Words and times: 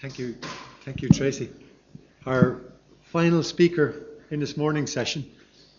Thank 0.00 0.18
you. 0.18 0.34
Thank 0.86 1.02
you, 1.02 1.10
Tracy. 1.10 1.50
Our 2.24 2.62
final 3.02 3.42
speaker 3.42 4.06
in 4.30 4.40
this 4.40 4.56
morning's 4.56 4.90
session, 4.90 5.30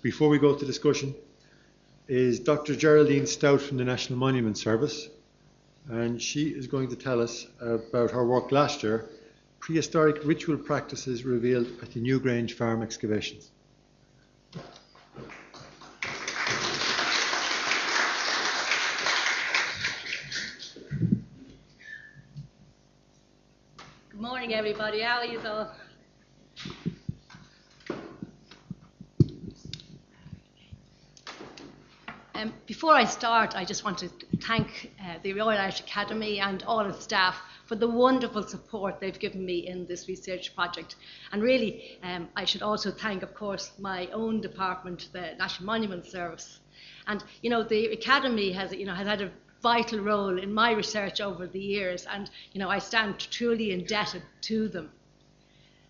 before 0.04 0.30
we 0.30 0.38
go 0.38 0.54
to 0.56 0.64
discussion, 0.64 1.16
is 2.08 2.40
Dr. 2.40 2.76
Geraldine 2.76 3.26
Stout 3.26 3.62
from 3.62 3.78
the 3.78 3.84
National 3.84 4.20
Monument 4.20 4.60
Service. 4.60 5.10
And 5.90 6.22
she 6.22 6.50
is 6.50 6.68
going 6.68 6.90
to 6.90 6.96
tell 6.96 7.20
us 7.20 7.48
about 7.60 8.12
her 8.12 8.24
work 8.24 8.52
last 8.52 8.84
year, 8.84 9.10
prehistoric 9.60 10.24
ritual 10.24 10.58
practices 10.58 11.26
revealed 11.26 11.68
at 11.82 11.92
the 11.92 12.00
Newgrange 12.00 12.52
Farm 12.54 12.84
excavations. 12.84 13.50
Good 24.10 24.20
morning, 24.52 24.70
everybody. 24.70 25.00
How 25.02 25.20
are 25.20 25.26
you 25.26 25.40
all? 25.46 25.72
Um, 32.36 32.54
before 32.68 32.94
I 32.94 33.06
start, 33.06 33.56
I 33.56 33.64
just 33.64 33.86
want 33.86 34.00
to 34.00 34.10
thank 34.42 34.92
uh, 35.00 35.20
the 35.24 35.34
Royal 35.34 35.58
Irish 35.58 35.80
Academy 35.80 36.40
and 36.40 36.64
all 36.64 36.82
its 36.82 37.02
staff 37.04 37.38
for 37.66 37.76
the 37.76 37.88
wonderful 37.88 38.44
support 38.44 39.00
they've 39.00 39.18
given 39.18 39.46
me 39.46 39.68
in 39.68 39.88
this 39.88 40.10
research 40.10 40.54
project. 40.54 40.96
And 41.32 41.42
really, 41.42 41.98
um, 42.04 42.28
I 42.36 42.44
should 42.44 42.62
also 42.62 42.92
thank, 42.92 43.24
of 43.24 43.34
course, 43.34 43.72
my 43.80 44.08
own 44.08 44.42
department, 44.42 45.08
the 45.14 45.34
National 45.40 45.68
Monument 45.68 46.06
Service. 46.06 46.60
And 47.08 47.24
you 47.42 47.50
know, 47.50 47.64
the 47.64 47.94
Academy 47.94 48.52
has, 48.52 48.74
you 48.74 48.86
know, 48.86 48.96
has 48.96 49.08
had 49.08 49.22
a 49.22 49.32
vital 49.62 50.00
role 50.00 50.38
in 50.38 50.54
my 50.54 50.72
research 50.72 51.22
over 51.22 51.48
the 51.48 51.60
years, 51.60 52.06
and 52.10 52.30
you 52.54 52.60
know, 52.60 52.70
I 52.70 52.80
stand 52.80 53.20
truly 53.20 53.72
indebted 53.72 54.24
to 54.42 54.68
them. 54.68 54.92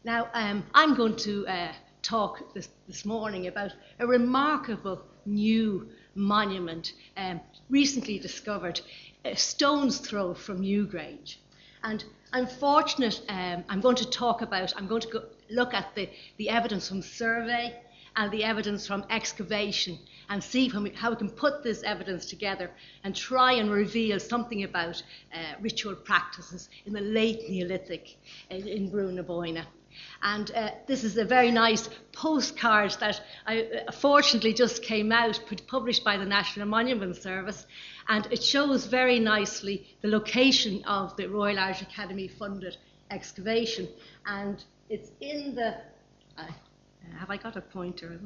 Now, 0.04 0.30
um, 0.34 0.63
I'm 0.74 0.96
going 0.96 1.16
to 1.18 1.48
uh, 1.48 1.74
talk 2.02 2.54
this, 2.54 2.70
this 2.88 3.05
morning 3.05 3.48
about 3.48 3.72
a 4.00 4.08
remarkable 4.08 5.02
new 5.26 5.88
monument 6.16 6.94
um, 7.18 7.40
recently 7.70 8.20
discovered, 8.20 8.82
a 9.24 9.36
stone's 9.36 10.00
throw 10.00 10.34
from 10.34 10.62
Newgrange. 10.62 11.35
And 11.84 12.04
I'm 12.34 12.48
fortunate, 12.48 13.22
um, 13.30 13.63
I'm 13.70 13.82
going 13.82 13.96
to 13.98 14.10
talk 14.10 14.41
about, 14.41 14.74
I'm 14.76 14.88
going 14.88 15.02
to 15.02 15.24
look 15.50 15.74
at 15.74 15.94
the, 15.96 16.10
the 16.38 16.50
evidence 16.50 16.90
from 16.90 17.02
survey 17.02 17.76
and 18.15 18.31
the 18.31 18.43
evidence 18.43 18.87
from 18.87 19.05
excavation 19.09 19.98
and 20.29 20.43
see 20.43 20.70
how 20.70 21.09
we 21.09 21.15
can 21.15 21.29
put 21.29 21.63
this 21.63 21.84
evidence 21.84 22.26
together 22.26 22.71
and 23.04 23.15
try 23.15 23.54
and 23.54 23.71
reveal 23.71 24.20
something 24.20 24.63
about 24.63 25.01
uh, 25.34 25.37
ritual 25.59 25.95
practices 25.95 26.70
in 26.85 26.93
the 26.93 27.01
late 27.01 27.49
Neolithic 27.49 28.17
in, 28.49 28.67
in 28.67 28.91
Brú 28.91 29.12
and 30.23 30.51
uh, 30.51 30.71
this 30.87 31.04
is 31.04 31.17
a 31.17 31.26
very 31.26 31.51
nice 31.51 31.89
postcard 32.13 32.95
that 32.99 33.21
I, 33.45 33.63
uh, 33.63 33.91
fortunately 33.91 34.54
just 34.54 34.84
came 34.84 35.12
out, 35.12 35.39
published 35.67 36.04
by 36.04 36.17
the 36.17 36.26
National 36.26 36.67
Monument 36.67 37.15
Service. 37.15 37.65
And 38.07 38.27
it 38.32 38.43
shows 38.43 38.85
very 38.85 39.20
nicely 39.20 39.95
the 40.01 40.07
location 40.07 40.84
of 40.85 41.15
the 41.17 41.27
Royal 41.27 41.59
Irish 41.59 41.82
Academy 41.82 42.27
funded 42.27 42.77
excavation. 43.09 43.87
And 44.26 44.63
it's 44.89 45.12
in 45.20 45.55
the. 45.55 45.77
Uh, 46.37 46.45
have 47.18 47.30
I 47.30 47.38
got 47.38 47.55
a 47.55 47.62
pointer? 47.62 48.20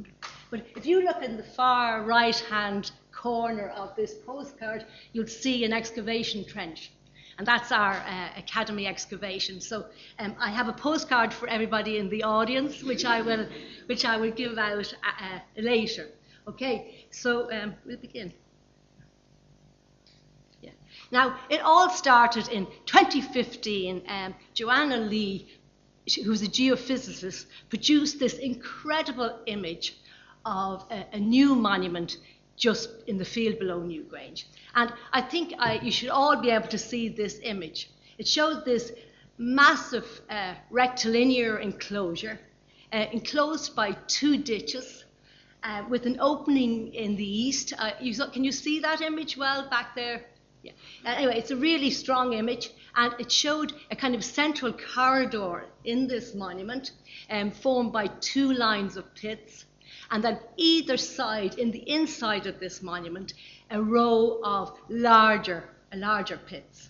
But 0.51 0.65
if 0.75 0.85
you 0.85 1.03
look 1.03 1.21
in 1.23 1.37
the 1.37 1.43
far 1.43 2.03
right 2.03 2.37
hand 2.49 2.91
corner 3.11 3.69
of 3.69 3.95
this 3.95 4.13
postcard, 4.25 4.85
you'll 5.13 5.27
see 5.27 5.65
an 5.65 5.73
excavation 5.73 6.45
trench 6.45 6.91
and 7.37 7.45
that's 7.45 7.71
our 7.71 7.93
uh, 7.93 8.29
academy 8.37 8.87
excavation. 8.87 9.59
So 9.59 9.85
um, 10.19 10.35
I 10.39 10.49
have 10.49 10.67
a 10.67 10.73
postcard 10.73 11.33
for 11.33 11.47
everybody 11.49 11.97
in 11.97 12.09
the 12.09 12.23
audience, 12.23 12.81
which 12.81 13.03
I 13.05 13.21
will, 13.21 13.47
which 13.87 14.05
I 14.05 14.17
will 14.17 14.31
give 14.31 14.57
out 14.57 14.93
uh, 14.93 15.25
uh, 15.25 15.39
later. 15.57 16.07
Okay, 16.47 17.05
so 17.11 17.51
um, 17.51 17.75
we'll 17.85 17.97
begin. 17.97 18.31
Yeah. 20.61 20.71
Now 21.11 21.37
it 21.49 21.61
all 21.61 21.89
started 21.89 22.47
in 22.49 22.67
2015. 22.85 24.03
Um, 24.07 24.35
Joanna 24.53 24.97
Leigh, 24.97 25.47
who's 26.23 26.41
a 26.41 26.47
geophysicist, 26.47 27.45
produced 27.69 28.19
this 28.19 28.35
incredible 28.35 29.39
image 29.45 29.97
of 30.45 30.85
a, 30.91 31.05
a 31.13 31.19
new 31.19 31.55
monument 31.55 32.17
just 32.55 32.89
in 33.07 33.17
the 33.17 33.25
field 33.25 33.59
below 33.59 33.81
Newgrange. 33.81 34.45
And 34.75 34.93
I 35.11 35.21
think 35.21 35.53
I, 35.59 35.79
you 35.81 35.91
should 35.91 36.09
all 36.09 36.41
be 36.41 36.51
able 36.51 36.67
to 36.67 36.77
see 36.77 37.09
this 37.09 37.39
image. 37.43 37.89
It 38.17 38.27
shows 38.27 38.63
this 38.63 38.91
massive 39.37 40.21
uh, 40.29 40.53
rectilinear 40.69 41.57
enclosure, 41.57 42.39
uh, 42.93 43.05
enclosed 43.11 43.75
by 43.75 43.93
two 44.07 44.37
ditches, 44.37 45.03
uh, 45.63 45.83
with 45.89 46.05
an 46.05 46.17
opening 46.19 46.93
in 46.93 47.15
the 47.15 47.25
east. 47.25 47.73
Uh, 47.77 47.91
you 47.99 48.13
saw, 48.13 48.29
can 48.29 48.43
you 48.43 48.51
see 48.51 48.79
that 48.79 49.01
image 49.01 49.35
well 49.35 49.67
back 49.69 49.95
there? 49.95 50.23
Yeah. 50.61 50.71
Anyway, 51.05 51.37
it's 51.37 51.51
a 51.51 51.55
really 51.55 51.89
strong 51.89 52.33
image, 52.33 52.71
and 52.95 53.13
it 53.19 53.31
showed 53.31 53.73
a 53.91 53.95
kind 53.95 54.15
of 54.15 54.23
central 54.23 54.73
corridor 54.73 55.65
in 55.83 56.07
this 56.07 56.33
monument, 56.33 56.91
um, 57.29 57.51
formed 57.51 57.91
by 57.91 58.07
two 58.07 58.53
lines 58.53 58.97
of 58.97 59.13
pits 59.15 59.65
and 60.11 60.23
then 60.23 60.39
either 60.57 60.97
side, 60.97 61.57
in 61.57 61.71
the 61.71 61.89
inside 61.89 62.45
of 62.47 62.59
this 62.59 62.81
monument, 62.81 63.33
a 63.71 63.81
row 63.81 64.39
of 64.43 64.77
larger, 64.89 65.69
larger 65.93 66.37
pits. 66.37 66.89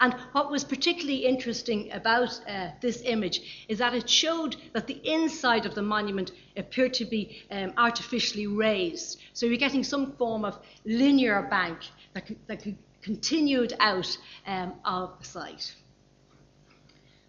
And 0.00 0.14
what 0.32 0.50
was 0.50 0.62
particularly 0.62 1.24
interesting 1.24 1.90
about 1.92 2.38
uh, 2.46 2.68
this 2.82 3.02
image 3.04 3.66
is 3.68 3.78
that 3.78 3.94
it 3.94 4.08
showed 4.08 4.56
that 4.74 4.86
the 4.86 5.00
inside 5.04 5.64
of 5.64 5.74
the 5.74 5.82
monument 5.82 6.32
appeared 6.56 6.92
to 6.94 7.06
be 7.06 7.42
um, 7.50 7.72
artificially 7.78 8.46
raised. 8.46 9.18
So 9.32 9.46
you're 9.46 9.56
getting 9.56 9.84
some 9.84 10.12
form 10.12 10.44
of 10.44 10.58
linear 10.84 11.42
bank 11.50 11.78
that, 12.12 12.30
that 12.46 12.66
continued 13.06 13.72
out 13.78 14.18
um, 14.48 14.72
of 14.84 15.16
the 15.20 15.24
site. 15.24 15.72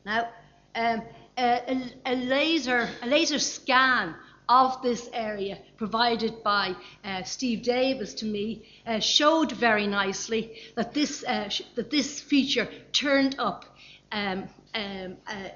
Now, 0.04 0.30
um, 0.74 1.04
a, 1.38 1.92
a, 2.04 2.16
laser, 2.16 2.90
a 3.04 3.08
laser 3.08 3.38
scan 3.38 4.16
of 4.50 4.82
this 4.82 5.08
area 5.14 5.60
provided 5.78 6.42
by 6.42 6.76
uh, 7.04 7.22
Steve 7.22 7.62
Davis 7.62 8.16
to 8.16 8.26
me 8.26 8.66
uh, 8.88 9.00
showed 9.00 9.52
very 9.52 9.86
nicely 9.86 10.58
that 10.76 10.96
this, 10.96 11.24
uh, 11.24 11.48
sh- 11.50 11.62
that 11.76 11.92
this 11.92 12.22
feature 12.22 12.68
turned 12.92 13.36
up. 13.38 13.66
Um, 14.12 14.50
um, 14.74 15.18
uh, 15.28 15.50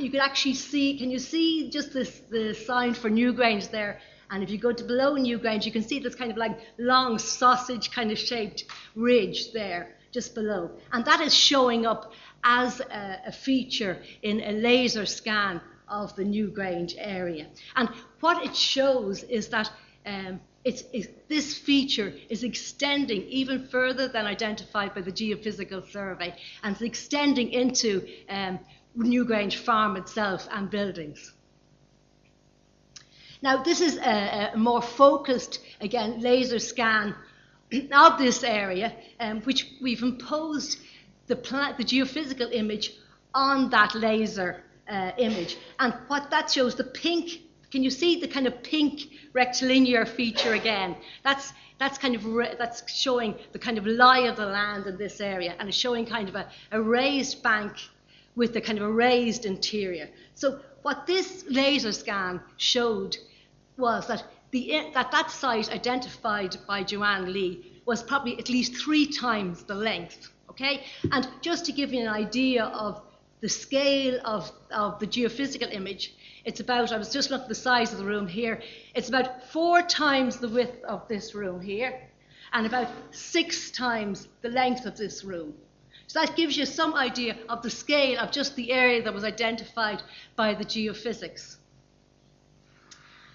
you 0.00 0.10
can 0.10 0.20
actually 0.20 0.54
see, 0.54 0.98
can 0.98 1.12
you 1.12 1.20
see 1.20 1.70
just 1.70 1.92
this, 1.92 2.22
the 2.28 2.54
sign 2.54 2.94
for 2.94 3.08
Newgrange 3.08 3.70
there? 3.70 4.00
And 4.30 4.42
if 4.42 4.50
you 4.50 4.58
go 4.58 4.72
to 4.72 4.84
below 4.84 5.14
Newgrange, 5.14 5.64
you 5.64 5.72
can 5.72 5.82
see 5.82 5.98
this 5.98 6.14
kind 6.14 6.30
of 6.30 6.36
like 6.36 6.58
long 6.78 7.18
sausage 7.18 7.90
kind 7.90 8.10
of 8.10 8.18
shaped 8.18 8.64
ridge 8.94 9.52
there 9.52 9.96
just 10.12 10.34
below. 10.34 10.70
And 10.92 11.04
that 11.04 11.20
is 11.20 11.34
showing 11.34 11.86
up 11.86 12.12
as 12.44 12.80
a, 12.80 13.20
a 13.26 13.32
feature 13.32 14.02
in 14.22 14.40
a 14.40 14.52
laser 14.52 15.06
scan 15.06 15.60
of 15.88 16.14
the 16.16 16.24
Newgrange 16.24 16.94
area. 16.98 17.46
And 17.76 17.88
what 18.20 18.44
it 18.44 18.54
shows 18.54 19.22
is 19.24 19.48
that 19.48 19.70
um, 20.06 20.40
it's, 20.64 20.84
it's, 20.92 21.08
this 21.28 21.56
feature 21.56 22.12
is 22.28 22.44
extending 22.44 23.22
even 23.22 23.66
further 23.68 24.08
than 24.08 24.26
identified 24.26 24.94
by 24.94 25.00
the 25.00 25.12
geophysical 25.12 25.90
survey, 25.90 26.34
and 26.62 26.72
it's 26.72 26.82
extending 26.82 27.50
into 27.52 28.06
um, 28.28 28.58
Newgrange 28.96 29.56
Farm 29.56 29.96
itself 29.96 30.48
and 30.50 30.68
buildings. 30.68 31.32
Now, 33.40 33.62
this 33.62 33.80
is 33.80 33.98
a, 33.98 34.50
a 34.52 34.56
more 34.56 34.82
focused, 34.82 35.60
again, 35.80 36.20
laser 36.20 36.58
scan 36.58 37.14
of 37.92 38.18
this 38.18 38.42
area, 38.42 38.92
um, 39.20 39.40
which 39.42 39.74
we've 39.80 40.02
imposed 40.02 40.78
the, 41.26 41.34
the 41.34 41.84
geophysical 41.84 42.52
image 42.52 42.94
on 43.34 43.70
that 43.70 43.94
laser 43.94 44.64
uh, 44.88 45.12
image. 45.18 45.56
And 45.78 45.94
what 46.08 46.30
that 46.30 46.50
shows, 46.50 46.74
the 46.74 46.84
pink, 46.84 47.42
can 47.70 47.82
you 47.82 47.90
see 47.90 48.20
the 48.20 48.26
kind 48.26 48.46
of 48.46 48.62
pink 48.62 49.08
rectilinear 49.34 50.06
feature 50.06 50.54
again? 50.54 50.96
That's, 51.22 51.52
that's 51.78 51.98
kind 51.98 52.14
of, 52.14 52.24
that's 52.58 52.90
showing 52.90 53.36
the 53.52 53.58
kind 53.58 53.78
of 53.78 53.86
lie 53.86 54.20
of 54.20 54.36
the 54.36 54.46
land 54.46 54.86
in 54.86 54.96
this 54.96 55.20
area 55.20 55.54
and 55.58 55.68
it's 55.68 55.78
showing 55.78 56.06
kind 56.06 56.28
of 56.28 56.34
a, 56.34 56.48
a 56.72 56.80
raised 56.80 57.42
bank 57.42 57.76
with 58.34 58.52
the 58.52 58.60
kind 58.60 58.78
of 58.78 58.84
a 58.84 58.90
raised 58.90 59.44
interior. 59.44 60.08
So 60.34 60.60
what 60.82 61.06
this 61.06 61.44
laser 61.48 61.92
scan 61.92 62.40
showed 62.56 63.16
was 63.78 64.06
that 64.08 64.24
the, 64.50 64.90
that, 64.94 65.10
that 65.12 65.30
site 65.30 65.70
identified 65.70 66.56
by 66.66 66.82
Joanne 66.82 67.32
Leigh 67.32 67.80
was 67.86 68.02
probably 68.02 68.38
at 68.38 68.48
least 68.48 68.76
three 68.76 69.06
times 69.06 69.62
the 69.64 69.74
length. 69.74 70.30
Okay, 70.50 70.84
and 71.12 71.28
just 71.40 71.64
to 71.66 71.72
give 71.72 71.92
you 71.92 72.00
an 72.00 72.08
idea 72.08 72.64
of 72.64 73.00
the 73.40 73.48
scale 73.48 74.20
of, 74.24 74.50
of 74.72 74.98
the 74.98 75.06
geophysical 75.06 75.72
image, 75.72 76.14
it's 76.44 76.60
about, 76.60 76.90
I 76.90 76.98
was 76.98 77.12
just 77.12 77.30
looking 77.30 77.44
at 77.44 77.48
the 77.48 77.54
size 77.54 77.92
of 77.92 77.98
the 77.98 78.04
room 78.04 78.26
here, 78.26 78.60
it's 78.94 79.08
about 79.08 79.44
four 79.52 79.82
times 79.82 80.38
the 80.38 80.48
width 80.48 80.82
of 80.84 81.06
this 81.06 81.34
room 81.34 81.60
here, 81.60 82.00
and 82.52 82.66
about 82.66 82.88
six 83.12 83.70
times 83.70 84.26
the 84.42 84.48
length 84.48 84.86
of 84.86 84.96
this 84.96 85.22
room. 85.22 85.54
So 86.08 86.20
that 86.20 86.34
gives 86.34 86.56
you 86.56 86.64
some 86.64 86.94
idea 86.94 87.36
of 87.48 87.62
the 87.62 87.70
scale 87.70 88.18
of 88.18 88.32
just 88.32 88.56
the 88.56 88.72
area 88.72 89.02
that 89.02 89.14
was 89.14 89.24
identified 89.24 90.02
by 90.34 90.54
the 90.54 90.64
geophysics. 90.64 91.57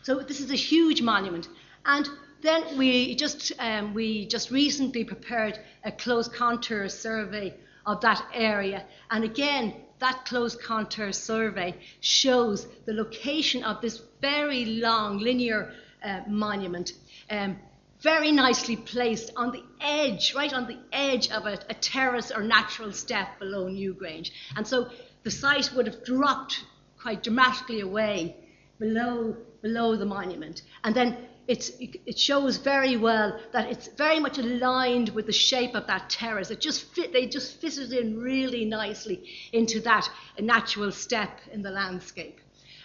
So 0.03 0.19
this 0.19 0.39
is 0.39 0.51
a 0.51 0.55
huge 0.55 1.01
monument. 1.01 1.47
And 1.85 2.07
then 2.41 2.77
we 2.77 3.15
just, 3.15 3.51
um, 3.57 3.93
we 3.93 4.27
just 4.27 4.51
recently 4.51 5.03
prepared 5.03 5.59
a 5.83 5.91
close 5.91 6.27
contour 6.27 6.89
survey 6.89 7.55
of 7.85 8.01
that 8.01 8.23
area. 8.33 8.85
And 9.09 9.23
again, 9.23 9.73
that 9.99 10.25
close 10.25 10.55
contour 10.55 11.13
survey 11.13 11.75
shows 12.01 12.67
the 12.85 12.93
location 12.93 13.63
of 13.63 13.81
this 13.81 14.01
very 14.21 14.65
long 14.65 15.19
linear 15.19 15.73
uh, 16.03 16.21
monument. 16.27 16.91
Um, 17.29 17.57
very 18.01 18.33
nicely 18.33 18.75
placed 18.75 19.31
on 19.37 19.53
the 19.53 19.63
edge, 19.79 20.33
right 20.35 20.51
on 20.51 20.67
the 20.67 20.77
edge 20.91 21.31
of 21.31 21.45
a, 21.45 21.57
a 21.69 21.73
terrace 21.75 22.31
or 22.31 22.43
natural 22.43 22.91
step 22.91 23.39
below 23.39 23.67
Newgrange. 23.67 24.31
And 24.57 24.67
so 24.67 24.89
the 25.23 25.31
site 25.31 25.71
would 25.73 25.87
have 25.87 26.03
dropped 26.03 26.65
quite 27.01 27.23
dramatically 27.23 27.79
away 27.79 28.35
below, 28.77 29.37
below 29.63 29.95
the 29.95 30.05
monument. 30.05 30.61
And 30.83 30.93
then 30.93 31.17
it 31.47 32.17
shows 32.17 32.57
very 32.57 32.95
well 32.95 33.39
that 33.51 33.69
it's 33.69 33.87
very 33.87 34.19
much 34.19 34.37
aligned 34.37 35.09
with 35.09 35.25
the 35.25 35.33
shape 35.33 35.75
of 35.75 35.87
that 35.87 36.09
terrace. 36.09 36.51
It 36.51 36.61
just 36.61 36.93
fit, 36.93 37.11
they 37.11 37.25
just 37.25 37.59
fitted 37.59 37.91
in 37.91 38.19
really 38.19 38.63
nicely 38.63 39.27
into 39.51 39.81
that 39.81 40.07
natural 40.39 40.91
step 40.91 41.39
in 41.51 41.61
the 41.61 41.71
landscape. 41.71 42.39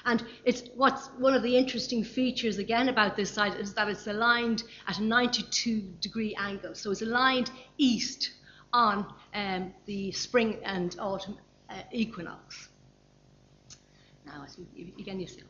And 0.05 0.25
it's 0.45 0.63
what's 0.75 1.09
one 1.19 1.35
of 1.35 1.43
the 1.43 1.57
interesting 1.57 2.03
features 2.03 2.59
again 2.59 2.89
about 2.89 3.17
this 3.17 3.31
site 3.31 3.55
is 3.57 3.75
that 3.75 3.89
it's 3.89 4.07
aligned 4.07 4.63
at 4.87 4.99
a 4.99 5.03
92 5.03 5.81
degree 6.01 6.35
angle. 6.37 6.75
So 6.75 6.91
it's 6.91 7.03
aligned 7.03 7.51
east 7.77 8.33
on 8.73 9.13
um, 9.35 9.75
the 9.87 10.11
spring 10.13 10.59
and 10.65 10.97
autumn 10.99 11.37
uh, 11.69 11.83
equinox. 11.93 12.69
Now, 14.25 14.47
again, 14.99 15.21
you 15.21 15.27
see. 15.27 15.43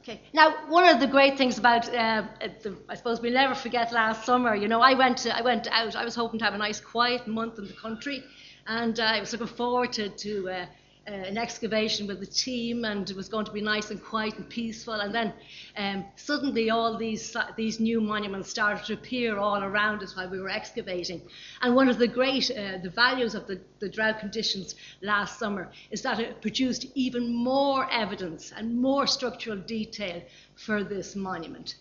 Okay. 0.00 0.22
Now, 0.32 0.66
one 0.68 0.88
of 0.88 0.98
the 0.98 1.06
great 1.06 1.36
things 1.36 1.58
about, 1.58 1.86
uh, 1.94 2.22
the, 2.62 2.74
I 2.88 2.94
suppose 2.94 3.20
we'll 3.20 3.34
never 3.34 3.54
forget 3.54 3.92
last 3.92 4.24
summer. 4.24 4.54
You 4.54 4.66
know, 4.66 4.80
I 4.80 4.94
went, 4.94 5.18
to, 5.18 5.36
I 5.36 5.42
went 5.42 5.66
out. 5.70 5.94
I 5.94 6.04
was 6.04 6.14
hoping 6.14 6.38
to 6.38 6.44
have 6.46 6.54
a 6.54 6.58
nice, 6.58 6.80
quiet 6.80 7.26
month 7.26 7.58
in 7.58 7.66
the 7.66 7.74
country, 7.74 8.24
and 8.66 8.98
uh, 8.98 9.02
I 9.02 9.20
was 9.20 9.32
looking 9.32 9.46
forward 9.46 9.92
to, 9.94 10.08
to 10.08 10.50
uh, 10.50 10.66
uh, 11.10 11.12
an 11.12 11.36
excavation 11.36 12.06
with 12.06 12.20
the 12.20 12.26
team, 12.26 12.84
and 12.84 13.10
it 13.10 13.16
was 13.16 13.28
going 13.28 13.44
to 13.44 13.50
be 13.50 13.60
nice 13.60 13.90
and 13.90 14.00
quiet 14.00 14.36
and 14.36 14.48
peaceful. 14.48 14.94
And 14.94 15.12
then 15.12 15.32
um, 15.76 16.04
suddenly, 16.14 16.70
all 16.70 16.96
these 16.96 17.36
these 17.56 17.80
new 17.80 18.00
monuments 18.00 18.48
started 18.50 18.84
to 18.86 18.92
appear 18.94 19.36
all 19.36 19.62
around 19.64 20.02
us 20.02 20.16
while 20.16 20.30
we 20.30 20.40
were 20.40 20.48
excavating. 20.48 21.20
And 21.62 21.74
one 21.74 21.88
of 21.88 21.98
the 21.98 22.06
great 22.06 22.50
uh, 22.50 22.78
the 22.82 22.92
values 22.94 23.34
of 23.34 23.48
the, 23.48 23.60
the 23.80 23.88
drought 23.88 24.20
conditions 24.20 24.76
last 25.02 25.38
summer 25.38 25.70
is 25.90 26.02
that 26.02 26.20
it 26.20 26.40
produced 26.40 26.86
even 26.94 27.34
more 27.34 27.90
evidence 27.90 28.52
and 28.56 28.80
more 28.80 29.06
structural 29.08 29.56
detail 29.56 30.22
for 30.54 30.84
this 30.84 31.16
monument. 31.16 31.74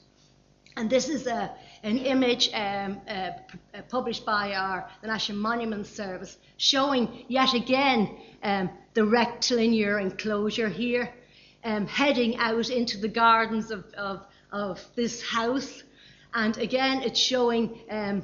And 0.75 0.89
this 0.89 1.10
is 1.10 1.27
a, 1.27 1.51
an 1.83 1.98
image 1.98 2.50
um, 2.54 3.01
uh, 3.07 3.31
p- 3.48 3.81
published 3.89 4.25
by 4.25 4.54
our 4.54 4.89
the 5.01 5.07
National 5.07 5.38
Monuments 5.39 5.89
Service 5.89 6.38
showing 6.57 7.25
yet 7.27 7.54
again 7.54 8.18
um, 8.44 8.69
the 8.94 9.06
rectilinear 9.06 10.00
enclosure 10.00 10.69
here, 10.69 11.13
um, 11.63 11.88
heading 11.88 12.38
out 12.38 12.69
into 12.69 12.98
the 12.98 13.07
gardens 13.07 13.71
of, 13.71 13.86
of, 13.94 14.25
of, 14.51 14.83
this 14.95 15.21
house. 15.21 15.83
And 16.33 16.57
again, 16.57 17.01
it's 17.01 17.19
showing 17.19 17.80
um, 17.89 18.24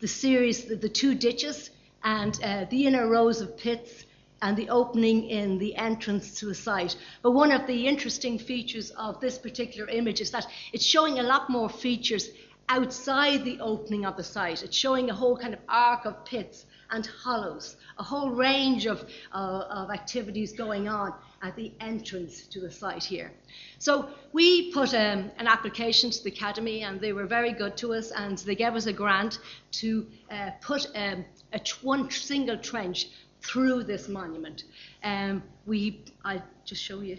the 0.00 0.08
series, 0.08 0.64
the, 0.64 0.76
the, 0.76 0.88
two 0.88 1.14
ditches, 1.14 1.70
and 2.02 2.38
uh, 2.42 2.64
the 2.70 2.86
inner 2.86 3.08
rows 3.08 3.40
of 3.40 3.56
pits, 3.56 4.05
and 4.42 4.56
the 4.56 4.68
opening 4.68 5.28
in 5.28 5.58
the 5.58 5.74
entrance 5.76 6.38
to 6.38 6.46
the 6.46 6.54
site. 6.54 6.96
But 7.22 7.32
one 7.32 7.52
of 7.52 7.66
the 7.66 7.86
interesting 7.86 8.38
features 8.38 8.90
of 8.90 9.20
this 9.20 9.38
particular 9.38 9.88
image 9.88 10.20
is 10.20 10.30
that 10.32 10.46
it's 10.72 10.84
showing 10.84 11.18
a 11.18 11.22
lot 11.22 11.48
more 11.48 11.68
features 11.68 12.30
outside 12.68 13.44
the 13.44 13.60
opening 13.60 14.04
of 14.04 14.16
the 14.16 14.24
site. 14.24 14.62
It's 14.62 14.76
showing 14.76 15.10
a 15.10 15.14
whole 15.14 15.36
kind 15.36 15.54
of 15.54 15.60
arc 15.68 16.04
of 16.04 16.24
pits 16.24 16.66
and 16.90 17.06
hollows, 17.06 17.76
a 17.98 18.02
whole 18.02 18.30
range 18.30 18.86
of, 18.86 19.08
uh, 19.32 19.64
of 19.70 19.90
activities 19.90 20.52
going 20.52 20.88
on 20.88 21.12
at 21.42 21.56
the 21.56 21.72
entrance 21.80 22.46
to 22.46 22.60
the 22.60 22.70
site 22.70 23.02
here. 23.02 23.32
So 23.78 24.08
we 24.32 24.72
put 24.72 24.94
um, 24.94 25.30
an 25.38 25.46
application 25.46 26.10
to 26.10 26.24
the 26.24 26.30
Academy 26.30 26.82
and 26.82 27.00
they 27.00 27.12
were 27.12 27.26
very 27.26 27.52
good 27.52 27.76
to 27.78 27.94
us 27.94 28.10
and 28.12 28.38
they 28.38 28.54
gave 28.54 28.74
us 28.74 28.86
a 28.86 28.92
grant 28.92 29.38
to 29.72 30.06
uh, 30.30 30.50
put 30.60 30.86
um, 30.94 31.24
a 31.52 31.60
one 31.82 32.10
single 32.10 32.56
trench 32.56 33.08
through 33.46 33.84
this 33.84 34.08
monument. 34.08 34.64
Um, 35.02 35.42
we, 35.66 36.04
I'll 36.24 36.42
just 36.64 36.82
show 36.82 37.00
you. 37.00 37.18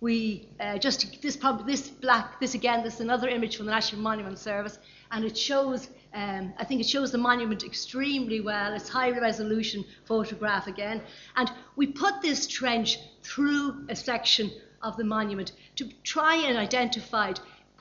We 0.00 0.48
uh, 0.58 0.78
just 0.78 1.20
this 1.20 1.36
this 1.66 1.90
black 1.90 2.40
this 2.40 2.54
again 2.54 2.82
this 2.82 2.94
is 2.94 3.00
another 3.00 3.28
image 3.28 3.58
from 3.58 3.66
the 3.66 3.72
National 3.72 4.00
Monument 4.00 4.38
Service 4.38 4.78
and 5.10 5.26
it 5.26 5.36
shows 5.36 5.90
um, 6.12 6.52
I 6.58 6.64
think 6.64 6.80
it 6.80 6.88
shows 6.88 7.12
the 7.12 7.18
monument 7.18 7.62
extremely 7.62 8.40
well. 8.40 8.72
It's 8.74 8.88
high 8.88 9.10
resolution 9.10 9.84
photograph 10.04 10.66
again. 10.66 11.02
And 11.36 11.50
we 11.76 11.86
put 11.86 12.20
this 12.20 12.46
trench 12.46 12.98
through 13.22 13.86
a 13.88 13.94
section 13.94 14.50
of 14.82 14.96
the 14.96 15.04
monument 15.04 15.52
to 15.76 15.88
try 16.02 16.34
and 16.34 16.58
identify 16.58 17.34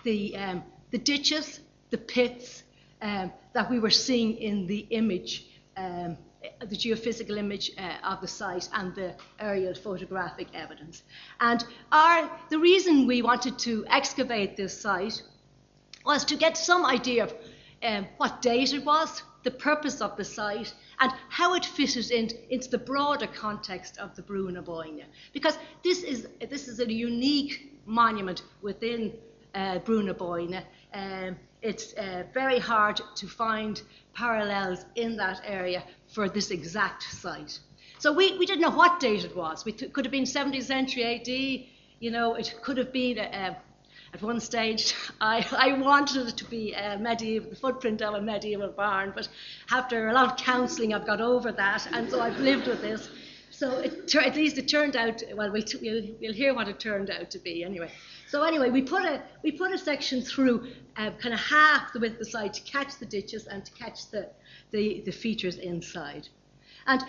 the, 0.04 0.38
um, 0.38 0.64
the 0.92 0.98
ditches, 1.00 1.62
the 1.90 1.98
pits 1.98 2.64
um, 3.02 3.32
that 3.54 3.70
we 3.70 3.80
were 3.80 3.90
seeing 3.90 4.38
in 4.38 4.68
the 4.68 4.86
image, 4.92 5.48
um, 5.76 6.18
the 6.60 6.76
geophysical 6.76 7.38
image 7.38 7.72
uh, 7.78 7.96
of 8.04 8.22
the 8.22 8.28
site 8.28 8.70
and 8.74 8.96
the 8.96 9.14
aerial 9.40 9.74
photographic 9.74 10.48
evidence. 10.54 11.04
And 11.40 11.66
our, 11.92 12.30
the 12.50 12.60
reason 12.60 13.08
we 13.08 13.22
wanted 13.22 13.60
to 13.60 13.86
excavate 13.90 14.56
this 14.56 14.80
site 14.80 15.22
was 16.06 16.24
to 16.26 16.36
get 16.36 16.58
some 16.58 16.86
idea 16.86 17.24
of 17.26 17.34
um, 17.84 18.08
what 18.18 18.42
date 18.42 18.74
it 18.74 18.86
was, 18.86 19.22
the 19.44 19.52
purpose 19.52 20.02
of 20.02 20.16
the 20.18 20.24
site, 20.24 20.74
and 21.00 21.12
how 21.30 21.56
it 21.56 21.66
fitted 21.66 22.12
in, 22.12 22.30
into 22.50 22.70
the 22.70 22.78
broader 22.78 23.28
context 23.28 23.98
of 23.98 24.16
the 24.16 24.22
Brú 24.22 24.52
na 24.52 24.62
Bóinne. 24.62 25.06
Because 25.34 25.58
this 25.84 26.04
is, 26.04 26.28
this 26.50 26.68
is 26.68 26.80
a 26.80 26.92
unique 26.92 27.80
monument 27.86 28.44
within 28.62 29.14
uh, 29.56 29.80
Brú 29.80 30.04
na 30.04 30.62
Um, 30.92 31.36
it's 31.62 31.94
uh, 31.94 32.24
very 32.34 32.60
hard 32.60 33.02
to 33.16 33.28
find 33.28 33.82
parallels 34.14 34.86
in 34.96 35.18
that 35.18 35.42
area 35.46 35.84
for 36.08 36.30
this 36.30 36.52
exact 36.52 37.04
site. 37.04 37.60
So 38.00 38.14
we, 38.14 38.38
we 38.38 38.46
didn't 38.46 38.62
know 38.62 38.70
what 38.70 39.00
date 39.00 39.26
it 39.26 39.36
was. 39.36 39.66
We 39.66 39.74
could 39.74 40.06
have 40.06 40.12
been 40.12 40.24
17th 40.24 40.64
century 40.64 41.04
AD, 41.04 41.28
you 42.00 42.12
know, 42.12 42.36
it 42.36 42.56
could 42.62 42.78
have 42.78 42.94
been 42.94 43.18
a, 43.18 43.58
at 44.14 44.22
one 44.22 44.40
stage, 44.40 44.96
I, 45.22 45.46
I 45.52 45.74
wanted 45.74 46.28
it 46.28 46.38
to 46.38 46.46
be 46.46 46.74
a 46.74 46.98
medieval, 46.98 47.50
the 47.50 47.56
footprint 47.56 48.02
of 48.02 48.14
a 48.14 48.22
medieval 48.22 48.70
barn, 48.70 49.12
but 49.14 49.28
after 49.72 50.08
a 50.08 50.14
lot 50.14 50.32
of 50.32 50.38
counselling, 50.38 50.94
I've 50.94 51.06
got 51.06 51.22
over 51.22 51.52
that, 51.52 51.88
and 51.92 52.10
so 52.10 52.22
I've 52.22 52.40
lived 52.40 52.68
with 52.68 52.82
this. 52.82 53.10
So 53.52 53.80
it, 53.80 54.16
at 54.16 54.36
least 54.36 54.58
it 54.58 54.70
turned 54.70 54.96
out, 54.96 55.22
well, 55.36 55.52
we'll, 55.52 55.64
we'll, 55.82 56.04
we'll 56.22 56.34
hear 56.34 56.54
what 56.54 56.70
it 56.70 56.80
turned 56.80 57.10
out 57.10 57.30
to 57.32 57.40
be 57.40 57.64
anyway. 57.64 57.92
So 58.30 58.44
anyway, 58.44 58.70
we 58.70 58.84
put 58.84 59.06
a, 59.06 59.24
we 59.42 59.52
put 59.52 59.72
a 59.72 59.78
section 59.78 60.22
through 60.22 60.68
uh, 60.98 61.10
kind 61.20 61.34
of 61.34 61.40
half 61.40 61.92
the 61.94 62.00
width 62.00 62.14
of 62.14 62.20
the 62.20 62.26
side 62.26 62.54
to 62.54 62.62
catch 62.62 63.00
the 63.00 63.06
ditches 63.08 63.48
and 63.48 63.66
to 63.66 63.72
catch 63.72 64.12
the, 64.12 64.30
the, 64.70 65.02
the 65.04 65.12
features 65.12 65.58
inside. 65.58 66.30
And 66.86 67.04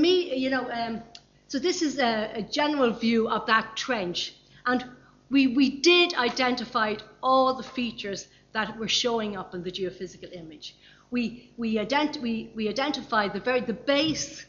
me, 0.00 0.34
you 0.34 0.48
know, 0.48 0.70
um, 0.70 1.02
so 1.48 1.58
this 1.58 1.82
is 1.82 1.98
a, 1.98 2.30
a 2.34 2.42
general 2.42 2.90
view 2.90 3.28
of 3.28 3.44
that 3.48 3.76
trench. 3.76 4.34
And 4.64 4.82
we, 5.28 5.48
we 5.48 5.80
did 5.80 6.14
identify 6.14 6.94
all 7.22 7.52
the 7.52 7.62
features 7.62 8.28
that 8.52 8.78
were 8.78 8.88
showing 8.88 9.36
up 9.36 9.54
in 9.54 9.62
the 9.62 9.70
geophysical 9.70 10.34
image. 10.34 10.76
We, 11.10 11.52
we, 11.58 11.74
ident- 11.76 12.22
we, 12.22 12.50
we 12.54 12.70
identified 12.70 13.34
the 13.34 13.40
very 13.40 13.60
the 13.60 13.74
base 13.74 14.46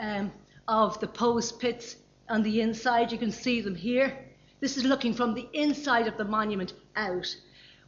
um, 0.00 0.32
of 0.68 0.98
the 1.00 1.06
post 1.06 1.60
pits 1.60 1.96
on 2.30 2.42
the 2.42 2.62
inside. 2.62 3.12
You 3.12 3.18
can 3.18 3.30
see 3.30 3.60
them 3.60 3.74
here. 3.74 4.25
This 4.60 4.76
is 4.76 4.84
looking 4.84 5.12
from 5.14 5.34
the 5.34 5.48
inside 5.52 6.06
of 6.06 6.16
the 6.16 6.24
monument 6.24 6.72
out. 6.96 7.34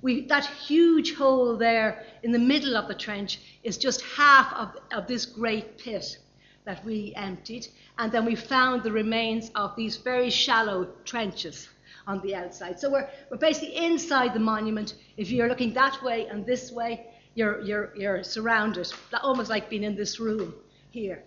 We, 0.03 0.27
that 0.27 0.47
huge 0.47 1.15
hole 1.15 1.57
there 1.57 2.05
in 2.23 2.31
the 2.31 2.39
middle 2.39 2.77
of 2.77 2.89
the 2.89 2.95
trench 2.95 3.41
is 3.65 3.79
just 3.79 4.03
half 4.03 4.53
of, 4.53 4.77
of 4.93 5.07
this 5.07 5.25
great 5.25 5.79
pit 5.79 6.19
that 6.65 6.85
we 6.85 7.13
emptied. 7.17 7.67
And 7.99 8.13
then 8.13 8.25
we 8.25 8.35
found 8.35 8.83
the 8.83 8.93
remains 8.93 9.51
of 9.55 9.75
these 9.77 9.97
very 9.97 10.31
shallow 10.31 10.89
trenches 11.05 11.69
on 12.07 12.21
the 12.21 12.35
outside. 12.35 12.79
So 12.79 12.91
we're, 12.91 13.09
we're 13.31 13.39
basically 13.39 13.75
inside 13.77 14.35
the 14.35 14.41
monument. 14.41 14.95
If 15.17 15.31
you're 15.31 15.49
looking 15.49 15.73
that 15.75 16.03
way 16.03 16.27
and 16.27 16.45
this 16.47 16.71
way, 16.71 17.07
you're, 17.35 17.61
you're, 17.63 17.93
you're 17.97 18.23
surrounded, 18.23 18.93
almost 19.23 19.51
like 19.51 19.71
being 19.71 19.85
in 19.85 19.97
this 19.97 20.21
room 20.21 20.55
here. 20.91 21.25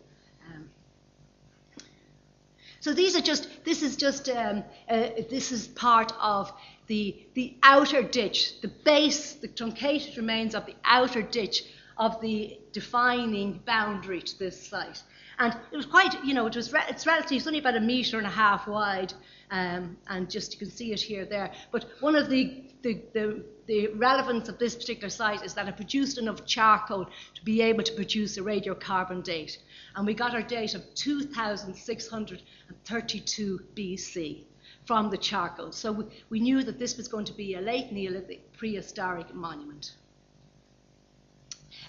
So 2.81 2.93
these 2.93 3.15
are 3.15 3.21
just, 3.21 3.47
this 3.63 3.83
is 3.83 3.95
just, 3.95 4.27
um, 4.27 4.63
uh, 4.89 5.09
this 5.29 5.51
is 5.51 5.67
part 5.67 6.11
of 6.19 6.51
the, 6.87 7.15
the 7.35 7.55
outer 7.61 8.01
ditch, 8.01 8.59
the 8.61 8.69
base, 8.83 9.33
the 9.33 9.47
truncated 9.47 10.17
remains 10.17 10.55
of 10.55 10.65
the 10.65 10.75
outer 10.83 11.21
ditch 11.21 11.63
of 11.97 12.19
the 12.21 12.57
defining 12.73 13.61
boundary 13.67 14.19
to 14.19 14.39
this 14.39 14.67
site. 14.67 15.03
And 15.37 15.55
it 15.71 15.77
was 15.77 15.85
quite, 15.85 16.23
you 16.25 16.33
know, 16.33 16.47
it 16.47 16.55
was 16.55 16.73
re- 16.73 16.81
it's 16.89 17.05
relatively, 17.05 17.37
it's 17.37 17.45
only 17.45 17.59
about 17.59 17.75
a 17.75 17.79
metre 17.79 18.17
and 18.17 18.25
a 18.25 18.31
half 18.31 18.67
wide, 18.67 19.13
um, 19.51 19.95
and 20.07 20.27
just 20.27 20.51
you 20.53 20.57
can 20.57 20.71
see 20.71 20.91
it 20.91 21.01
here 21.01 21.23
there. 21.23 21.51
But 21.71 21.85
one 21.99 22.15
of 22.15 22.31
the, 22.31 22.63
the, 22.81 23.01
the, 23.13 23.43
the, 23.67 23.87
relevance 23.89 24.49
of 24.49 24.57
this 24.57 24.73
particular 24.75 25.09
site 25.09 25.43
is 25.43 25.53
that 25.53 25.67
it 25.67 25.75
produced 25.75 26.17
enough 26.17 26.43
charcoal 26.45 27.05
to 27.05 27.43
be 27.43 27.61
able 27.61 27.83
to 27.83 27.93
produce 27.93 28.37
a 28.37 28.41
radiocarbon 28.41 29.23
date. 29.23 29.59
And 29.95 30.05
we 30.05 30.13
got 30.13 30.33
our 30.33 30.41
date 30.41 30.75
of 30.75 30.83
2632 30.95 33.59
BC 33.75 34.43
from 34.85 35.09
the 35.09 35.17
charcoal. 35.17 35.71
So 35.71 35.91
we, 35.91 36.05
we 36.29 36.39
knew 36.39 36.63
that 36.63 36.79
this 36.79 36.97
was 36.97 37.07
going 37.07 37.25
to 37.25 37.33
be 37.33 37.55
a 37.55 37.61
late 37.61 37.91
Neolithic 37.91 38.53
prehistoric 38.53 39.33
monument. 39.33 39.93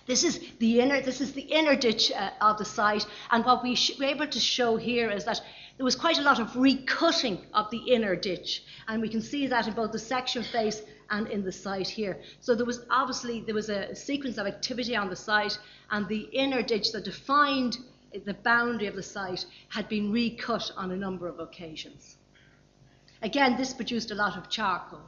This 0.07 0.25
is 0.25 0.41
the 0.59 0.81
inner, 0.81 1.01
this 1.01 1.21
is 1.21 1.33
the 1.33 1.43
inner 1.43 1.77
ditch 1.77 2.11
uh, 2.13 2.31
of 2.41 2.59
the 2.59 2.65
site, 2.65 3.07
and 3.31 3.45
what 3.45 3.63
we 3.63 3.77
sh- 3.77 3.99
were 3.99 4.07
able 4.07 4.27
to 4.27 4.41
show 4.41 4.77
here 4.77 5.11
is 5.11 5.25
that 5.25 5.41
there 5.77 5.85
was 5.85 5.97
quite 5.97 6.19
a 6.19 6.23
lot 6.23 6.39
of 6.39 6.49
recutting 6.53 7.41
of 7.55 7.71
the 7.71 7.79
inner 7.79 8.15
ditch, 8.15 8.63
and 8.89 9.01
we 9.01 9.09
can 9.09 9.21
see 9.21 9.47
that 9.47 9.67
in 9.67 9.75
both 9.75 9.93
the 9.93 9.99
section 9.99 10.43
face 10.43 10.83
and 11.11 11.29
in 11.29 11.45
the 11.45 11.53
site 11.53 11.89
here. 11.89 12.21
So 12.41 12.55
there 12.55 12.67
was 12.67 12.85
obviously 12.91 13.41
there 13.41 13.55
was 13.55 13.69
a 13.69 13.95
sequence 13.95 14.39
of 14.39 14.47
activity 14.47 14.97
on 14.97 15.09
the 15.11 15.17
site, 15.17 15.59
and 15.91 16.07
the 16.09 16.29
inner 16.33 16.63
ditch 16.63 16.93
that 16.93 17.05
defined 17.05 17.79
the 18.25 18.35
boundary 18.35 18.87
of 18.87 18.95
the 18.95 19.03
site 19.03 19.47
had 19.69 19.89
been 19.89 20.13
recut 20.13 20.71
on 20.77 20.91
a 20.91 20.97
number 20.97 21.27
of 21.27 21.39
occasions. 21.39 22.17
Again, 23.23 23.57
this 23.57 23.73
produced 23.73 24.11
a 24.11 24.15
lot 24.15 24.37
of 24.37 24.51
charcoal. 24.51 25.01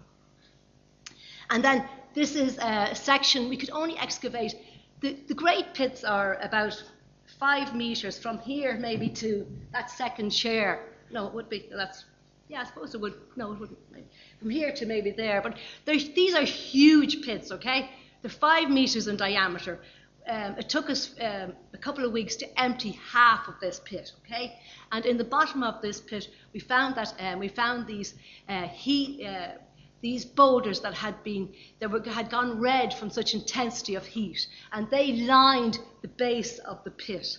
And 1.51 1.63
then 1.63 1.87
this 2.15 2.37
is 2.37 2.59
a 2.59 2.95
section 2.95 3.49
we 3.49 3.57
could 3.57 3.71
only 3.71 3.99
excavate 3.99 4.55
the, 5.01 5.19
the 5.29 5.35
great 5.35 5.75
pits 5.75 6.03
are 6.03 6.39
about 6.41 6.83
five 7.45 7.75
metres 7.75 8.19
from 8.19 8.39
here, 8.39 8.75
maybe 8.79 9.07
to 9.07 9.47
that 9.71 9.91
second 9.91 10.31
chair. 10.31 10.81
No, 11.11 11.27
it 11.27 11.35
would 11.35 11.51
be, 11.51 11.69
that's, 11.71 12.07
yeah, 12.49 12.63
I 12.63 12.65
suppose 12.65 12.95
it 12.95 13.01
would, 13.03 13.17
no, 13.37 13.53
it 13.53 13.61
wouldn't. 13.61 13.79
From 14.41 14.49
here 14.49 14.73
to 14.73 14.87
maybe 14.87 15.11
there. 15.11 15.43
But 15.43 15.59
these 15.85 16.35
are 16.35 16.43
huge 16.43 17.21
pits, 17.21 17.53
okay? 17.53 17.91
They're 18.23 18.31
five 18.31 18.71
metres 18.71 19.09
in 19.09 19.19
diameter. 19.19 19.79
Um, 20.27 20.57
it 20.57 20.71
took 20.71 20.89
us 20.89 21.15
um, 21.21 21.53
a 21.75 21.77
couple 21.87 22.07
of 22.07 22.13
weeks 22.13 22.35
to 22.37 22.47
empty 22.59 22.99
half 23.13 23.47
of 23.47 23.57
this 23.61 23.79
pit, 23.85 24.13
okay? 24.21 24.59
And 24.91 25.05
in 25.05 25.19
the 25.19 25.29
bottom 25.37 25.63
of 25.63 25.83
this 25.83 26.01
pit, 26.01 26.27
we 26.55 26.61
found 26.61 26.95
that 26.95 27.13
um, 27.21 27.41
we 27.41 27.49
found 27.49 27.87
these 27.87 28.15
uh, 28.49 28.69
heat, 28.69 29.23
uh, 29.23 29.49
these 30.05 30.27
boulders 30.27 30.81
that 30.81 30.93
had 30.93 31.25
been 31.25 31.49
that 31.81 31.91
were, 31.91 32.03
had 32.03 32.29
gone 32.29 32.61
red 32.61 32.93
from 32.93 33.09
such 33.09 33.33
intensity 33.33 33.95
of 33.95 34.05
heat, 34.05 34.47
and 34.71 34.87
they 34.91 35.13
lined 35.13 35.79
the 36.03 36.09
base 36.09 36.59
of 36.59 36.85
the 36.85 36.91
pit. 36.91 37.39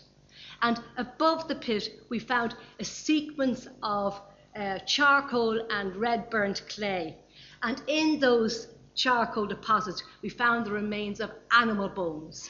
And 0.64 0.80
above 0.98 1.48
the 1.48 1.54
pit, 1.54 2.02
we 2.10 2.18
found 2.18 2.56
a 2.80 2.84
sequence 2.84 3.68
of 3.84 4.20
uh, 4.56 4.80
charcoal 4.80 5.64
and 5.70 5.96
red 5.96 6.32
burnt 6.32 6.64
clay. 6.68 7.16
And 7.62 7.80
in 7.86 8.20
those 8.20 8.68
charcoal 8.96 9.46
deposits, 9.46 10.02
we 10.24 10.30
found 10.30 10.66
the 10.66 10.72
remains 10.72 11.20
of 11.20 11.30
animal 11.52 11.90
bones, 11.90 12.50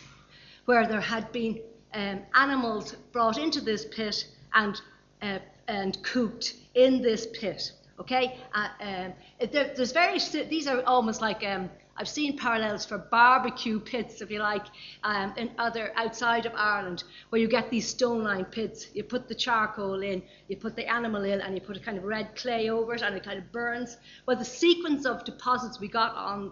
where 0.64 0.88
there 0.88 1.02
had 1.02 1.30
been 1.34 1.60
um, 1.94 2.22
animals 2.36 2.96
brought 3.12 3.38
into 3.38 3.60
this 3.60 3.86
pit 3.92 4.26
and, 4.54 4.80
uh, 5.22 5.40
and 5.68 6.02
cooked 6.04 6.54
in 6.74 7.02
this 7.02 7.28
pit. 7.34 7.74
Okay, 7.98 8.38
uh, 8.54 8.68
um, 8.82 9.14
there, 9.52 9.74
there's 9.76 9.94
very 9.94 10.20
these 10.50 10.68
are 10.68 10.84
almost 10.84 11.22
like 11.22 11.46
um, 11.46 11.70
I've 11.98 12.10
seen 12.10 12.38
parallels 12.38 12.86
for 12.86 12.98
barbecue 12.98 13.80
pits, 13.80 14.22
if 14.22 14.30
you 14.30 14.40
like, 14.40 14.66
um, 15.04 15.34
in 15.38 15.52
other 15.58 15.94
outside 15.96 16.46
of 16.46 16.52
Ireland, 16.56 17.06
where 17.30 17.40
you 17.40 17.48
get 17.48 17.70
these 17.70 17.88
stone 17.88 18.22
lined 18.22 18.52
pits. 18.52 18.88
You 18.94 19.06
put 19.06 19.30
the 19.30 19.36
charcoal 19.36 20.04
in, 20.04 20.22
you 20.50 20.58
put 20.58 20.76
the 20.76 20.86
animal 20.92 21.24
in, 21.24 21.40
and 21.40 21.56
you 21.56 21.62
put 21.62 21.78
a 21.78 21.80
kind 21.80 21.98
of 21.98 22.04
red 22.04 22.36
clay 22.36 22.70
over 22.70 22.96
it, 22.96 23.02
and 23.02 23.16
it 23.16 23.24
kind 23.24 23.40
of 23.40 23.50
burns. 23.54 23.96
Well, 24.26 24.36
the 24.36 24.44
sequence 24.44 25.06
of 25.06 25.24
deposits 25.24 25.80
we 25.80 25.88
got 25.88 26.14
on 26.16 26.52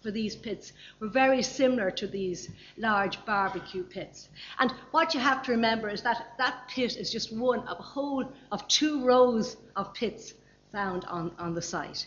for 0.00 0.12
these 0.12 0.36
pits 0.36 0.74
were 1.00 1.08
very 1.08 1.42
similar 1.42 1.90
to 1.90 2.06
these 2.06 2.50
large 2.76 3.24
barbecue 3.24 3.82
pits. 3.82 4.28
And 4.60 4.72
what 4.92 5.12
you 5.12 5.18
have 5.18 5.42
to 5.44 5.50
remember 5.50 5.88
is 5.88 6.02
that 6.02 6.34
that 6.38 6.68
pit 6.68 6.96
is 6.96 7.10
just 7.10 7.34
one 7.34 7.66
of 7.66 7.80
a 7.80 7.82
whole 7.82 8.32
of 8.52 8.68
two 8.68 9.04
rows 9.04 9.56
of 9.74 9.92
pits 9.92 10.34
found 10.74 11.04
on, 11.04 11.30
on 11.38 11.54
the 11.54 11.62
site. 11.62 12.06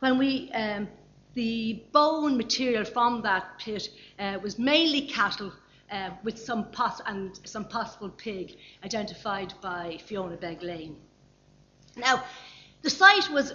When 0.00 0.18
we, 0.18 0.50
um, 0.52 0.86
the 1.34 1.82
bone 1.92 2.36
material 2.36 2.84
from 2.84 3.22
that 3.22 3.58
pit 3.58 3.88
uh, 4.18 4.38
was 4.42 4.58
mainly 4.58 5.02
cattle 5.06 5.50
uh, 5.90 6.10
with 6.22 6.38
some 6.38 6.64
pos- 6.66 7.00
and 7.06 7.40
some 7.44 7.64
possible 7.64 8.10
pig 8.10 8.56
identified 8.84 9.54
by 9.62 9.98
Fiona 10.06 10.36
Beglane. 10.36 10.96
Now, 11.96 12.22
the 12.82 12.90
site 12.90 13.30
was 13.30 13.54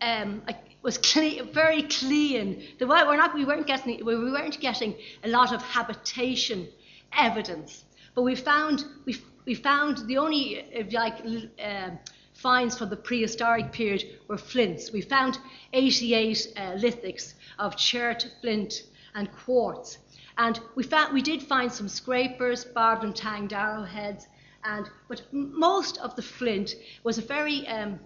um, 0.00 0.42
was 0.82 0.98
clean, 0.98 1.52
very 1.52 1.82
clean. 1.82 2.62
We 2.80 2.86
were 2.86 3.16
not, 3.16 3.34
we, 3.34 3.44
weren't 3.44 3.66
getting, 3.66 4.04
we 4.04 4.16
weren't 4.16 4.60
getting 4.60 4.94
a 5.24 5.28
lot 5.28 5.52
of 5.52 5.60
habitation 5.62 6.68
evidence, 7.16 7.84
but 8.14 8.22
we 8.22 8.36
found, 8.36 8.84
we, 9.04 9.16
we 9.44 9.54
found 9.54 10.06
the 10.06 10.18
only 10.18 10.64
like, 10.92 11.16
uh, 11.62 11.90
finds 12.38 12.78
from 12.78 12.88
the 12.88 12.96
prehistoric 12.96 13.72
period 13.72 14.04
were 14.28 14.38
flints. 14.38 14.92
We 14.92 15.00
found 15.00 15.38
88 15.72 16.52
uh, 16.56 16.60
lithics 16.74 17.34
of 17.58 17.76
chert, 17.76 18.30
flint, 18.40 18.84
and 19.14 19.30
quartz. 19.32 19.98
And 20.36 20.60
we, 20.76 20.84
found, 20.84 21.12
we 21.12 21.20
did 21.20 21.42
find 21.42 21.70
some 21.72 21.88
scrapers, 21.88 22.64
barbed 22.64 23.02
and 23.02 23.14
tanged 23.14 23.52
arrowheads, 23.52 24.28
and, 24.62 24.88
but 25.08 25.22
most 25.32 25.98
of 25.98 26.14
the 26.14 26.22
flint 26.22 26.76
was 27.02 27.18
a 27.18 27.22
very 27.22 27.66
um, 27.66 27.98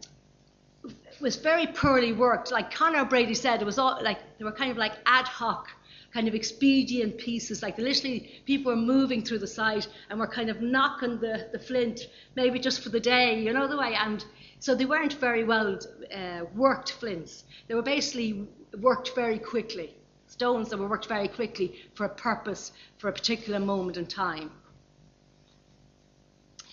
was 1.20 1.36
very 1.36 1.66
poorly 1.66 2.12
worked. 2.12 2.50
Like 2.50 2.72
Conor 2.72 3.04
Brady 3.04 3.34
said, 3.34 3.60
it 3.60 3.64
was 3.64 3.78
all 3.78 3.98
like 4.02 4.18
they 4.38 4.44
were 4.44 4.52
kind 4.52 4.70
of 4.70 4.78
like 4.78 4.94
ad 5.04 5.26
hoc 5.26 5.68
kind 6.12 6.28
of 6.28 6.34
expedient 6.34 7.16
pieces. 7.18 7.62
Like 7.62 7.78
literally, 7.78 8.42
people 8.44 8.72
were 8.72 8.80
moving 8.80 9.22
through 9.22 9.38
the 9.38 9.46
site 9.46 9.88
and 10.10 10.18
were 10.18 10.26
kind 10.26 10.50
of 10.50 10.60
knocking 10.60 11.18
the, 11.18 11.48
the 11.52 11.58
flint, 11.58 12.08
maybe 12.36 12.58
just 12.58 12.82
for 12.82 12.90
the 12.90 13.00
day, 13.00 13.40
you 13.40 13.52
know 13.52 13.66
the 13.66 13.78
way. 13.78 13.94
And 13.94 14.24
so 14.58 14.74
they 14.74 14.84
weren't 14.84 15.14
very 15.14 15.44
well 15.44 15.78
uh, 16.14 16.44
worked 16.54 16.92
flints. 16.92 17.44
They 17.68 17.74
were 17.74 17.82
basically 17.82 18.46
worked 18.80 19.14
very 19.14 19.38
quickly. 19.38 19.94
Stones 20.26 20.70
that 20.70 20.78
were 20.78 20.88
worked 20.88 21.06
very 21.06 21.28
quickly 21.28 21.74
for 21.94 22.06
a 22.06 22.08
purpose, 22.08 22.72
for 22.98 23.08
a 23.08 23.12
particular 23.12 23.58
moment 23.58 23.96
in 23.96 24.06
time. 24.06 24.50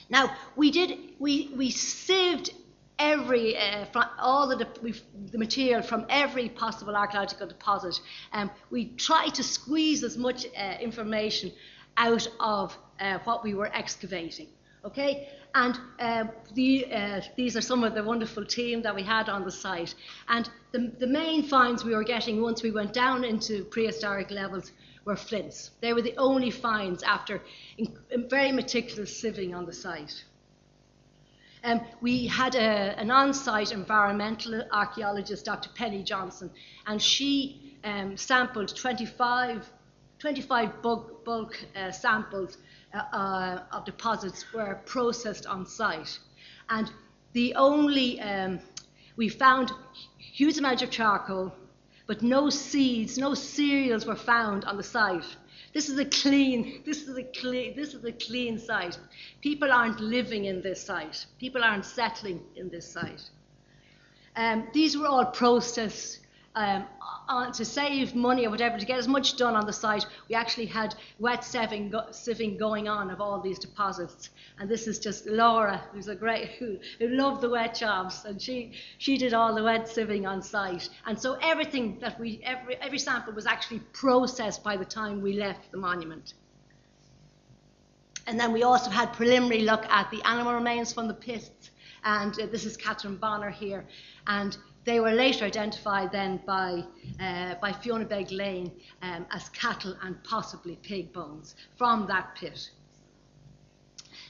Now, 0.09 0.35
we 0.55 0.71
did, 0.71 0.97
we, 1.19 1.51
we 1.55 1.69
sieved 1.69 2.51
every, 2.99 3.57
uh, 3.57 3.85
all 4.19 4.47
the, 4.47 4.67
the, 5.31 5.37
material 5.37 5.81
from 5.81 6.05
every 6.09 6.49
possible 6.49 6.95
archaeological 6.95 7.47
deposit. 7.47 7.99
Um, 8.33 8.51
we 8.69 8.89
tried 8.89 9.33
to 9.35 9.43
squeeze 9.43 10.03
as 10.03 10.17
much 10.17 10.45
uh, 10.45 10.75
information 10.81 11.51
out 11.97 12.27
of 12.39 12.77
uh, 12.99 13.19
what 13.23 13.43
we 13.43 13.53
were 13.53 13.71
excavating. 13.73 14.47
Okay, 14.85 15.29
and 15.55 15.79
uh, 15.99 16.25
the, 16.53 16.85
uh, 16.93 17.21
these 17.35 17.57
are 17.57 17.61
some 17.61 17.83
of 17.83 17.95
the 17.95 18.03
wonderful 18.03 18.45
team 18.45 18.81
that 18.83 18.93
we 18.93 19.03
had 19.03 19.27
on 19.27 19.43
the 19.43 19.51
site. 19.51 19.95
And 20.27 20.49
the, 20.71 20.91
the 20.99 21.07
main 21.07 21.43
finds 21.43 21.83
we 21.83 21.95
were 21.95 22.03
getting 22.03 22.41
once 22.41 22.61
we 22.61 22.71
went 22.71 22.93
down 22.93 23.23
into 23.23 23.63
prehistoric 23.65 24.29
levels 24.29 24.71
were 25.05 25.15
flints. 25.15 25.71
They 25.81 25.93
were 25.93 26.01
the 26.01 26.15
only 26.17 26.51
finds 26.51 27.01
after 27.03 27.41
in, 27.77 27.97
in 28.11 28.29
very 28.29 28.51
meticulous 28.51 29.21
sieving 29.21 29.55
on 29.55 29.65
the 29.65 29.73
site. 29.73 30.23
Um, 31.63 31.81
we 31.99 32.25
had 32.25 32.55
a, 32.55 32.97
an 32.97 33.11
on 33.11 33.33
site 33.33 33.71
environmental 33.71 34.63
archaeologist, 34.71 35.43
Dr. 35.45 35.69
Penny 35.75 36.03
Johnson, 36.03 36.49
and 36.87 37.01
she 37.01 37.77
um, 37.83 38.15
sampled 38.15 38.73
25, 38.75 39.69
25 40.19 40.81
bulk, 40.81 41.25
bulk 41.25 41.57
uh, 41.75 41.91
samples 41.91 42.57
uh, 42.93 42.97
uh, 42.97 43.63
of 43.73 43.83
deposits 43.83 44.45
were 44.53 44.79
processed 44.85 45.45
on 45.47 45.65
site. 45.65 46.17
And 46.69 46.91
the 47.33 47.53
only, 47.55 48.21
um, 48.21 48.59
we 49.17 49.27
found 49.27 49.71
huge 50.17 50.57
amounts 50.57 50.81
of 50.81 50.91
charcoal, 50.91 51.53
but 52.07 52.21
no 52.21 52.49
seeds, 52.49 53.17
no 53.17 53.33
cereals 53.33 54.05
were 54.05 54.15
found 54.15 54.63
on 54.63 54.77
the 54.77 54.83
site. 54.83 55.35
This 55.73 55.89
is 55.89 55.99
a 55.99 56.05
clean, 56.05 56.81
this 56.85 57.03
is 57.03 57.17
a 57.17 57.23
clean, 57.23 57.75
this 57.75 57.93
is 57.93 58.03
a 58.03 58.11
clean 58.11 58.57
site. 58.57 58.97
People 59.41 59.71
aren't 59.71 59.99
living 59.99 60.45
in 60.45 60.61
this 60.61 60.83
site. 60.83 61.25
People 61.39 61.63
aren't 61.63 61.85
settling 61.85 62.41
in 62.55 62.69
this 62.69 62.91
site. 62.91 63.29
Um, 64.35 64.67
these 64.73 64.97
were 64.97 65.07
all 65.07 65.25
processed 65.25 66.19
um, 66.55 66.85
on, 67.27 67.51
to 67.53 67.63
save 67.63 68.15
money 68.15 68.45
or 68.45 68.49
whatever, 68.49 68.77
to 68.77 68.85
get 68.85 68.97
as 68.97 69.07
much 69.07 69.37
done 69.37 69.55
on 69.55 69.65
the 69.65 69.73
site, 69.73 70.05
we 70.27 70.35
actually 70.35 70.65
had 70.65 70.95
wet 71.19 71.41
sieving, 71.41 71.91
go, 71.91 72.05
sieving 72.11 72.57
going 72.57 72.87
on 72.87 73.11
of 73.11 73.21
all 73.21 73.39
these 73.39 73.59
deposits. 73.59 74.29
And 74.59 74.69
this 74.69 74.87
is 74.87 74.99
just 74.99 75.27
Laura, 75.27 75.81
who's 75.93 76.07
a 76.07 76.15
great, 76.15 76.49
who, 76.59 76.77
who 76.97 77.09
loved 77.09 77.41
the 77.41 77.49
wet 77.49 77.75
jobs, 77.75 78.25
and 78.25 78.41
she, 78.41 78.73
she 78.97 79.17
did 79.17 79.33
all 79.33 79.53
the 79.53 79.63
wet 79.63 79.85
sieving 79.85 80.27
on 80.27 80.41
site. 80.41 80.89
And 81.05 81.19
so 81.19 81.37
everything 81.41 81.99
that 81.99 82.19
we, 82.19 82.41
every, 82.43 82.75
every 82.77 82.99
sample 82.99 83.33
was 83.33 83.45
actually 83.45 83.79
processed 83.93 84.63
by 84.63 84.75
the 84.75 84.85
time 84.85 85.21
we 85.21 85.33
left 85.33 85.71
the 85.71 85.77
monument. 85.77 86.33
And 88.25 88.39
then 88.39 88.51
we 88.51 88.63
also 88.63 88.89
had 88.91 89.13
preliminary 89.13 89.61
look 89.61 89.85
at 89.85 90.11
the 90.11 90.21
animal 90.23 90.53
remains 90.53 90.93
from 90.93 91.07
the 91.07 91.13
pits. 91.13 91.71
And 92.03 92.39
uh, 92.39 92.45
this 92.45 92.63
is 92.63 92.77
Catherine 92.77 93.17
Bonner 93.17 93.49
here. 93.49 93.85
And 94.27 94.55
they 94.85 94.99
were 94.99 95.11
later 95.11 95.45
identified 95.45 96.11
then 96.11 96.41
by, 96.45 96.83
uh, 97.19 97.55
by 97.61 97.71
Fiona 97.71 98.05
Beglane 98.05 98.71
um, 99.01 99.25
as 99.31 99.49
cattle 99.49 99.95
and 100.03 100.21
possibly 100.23 100.77
pig 100.81 101.13
bones 101.13 101.55
from 101.77 102.07
that 102.07 102.35
pit. 102.35 102.69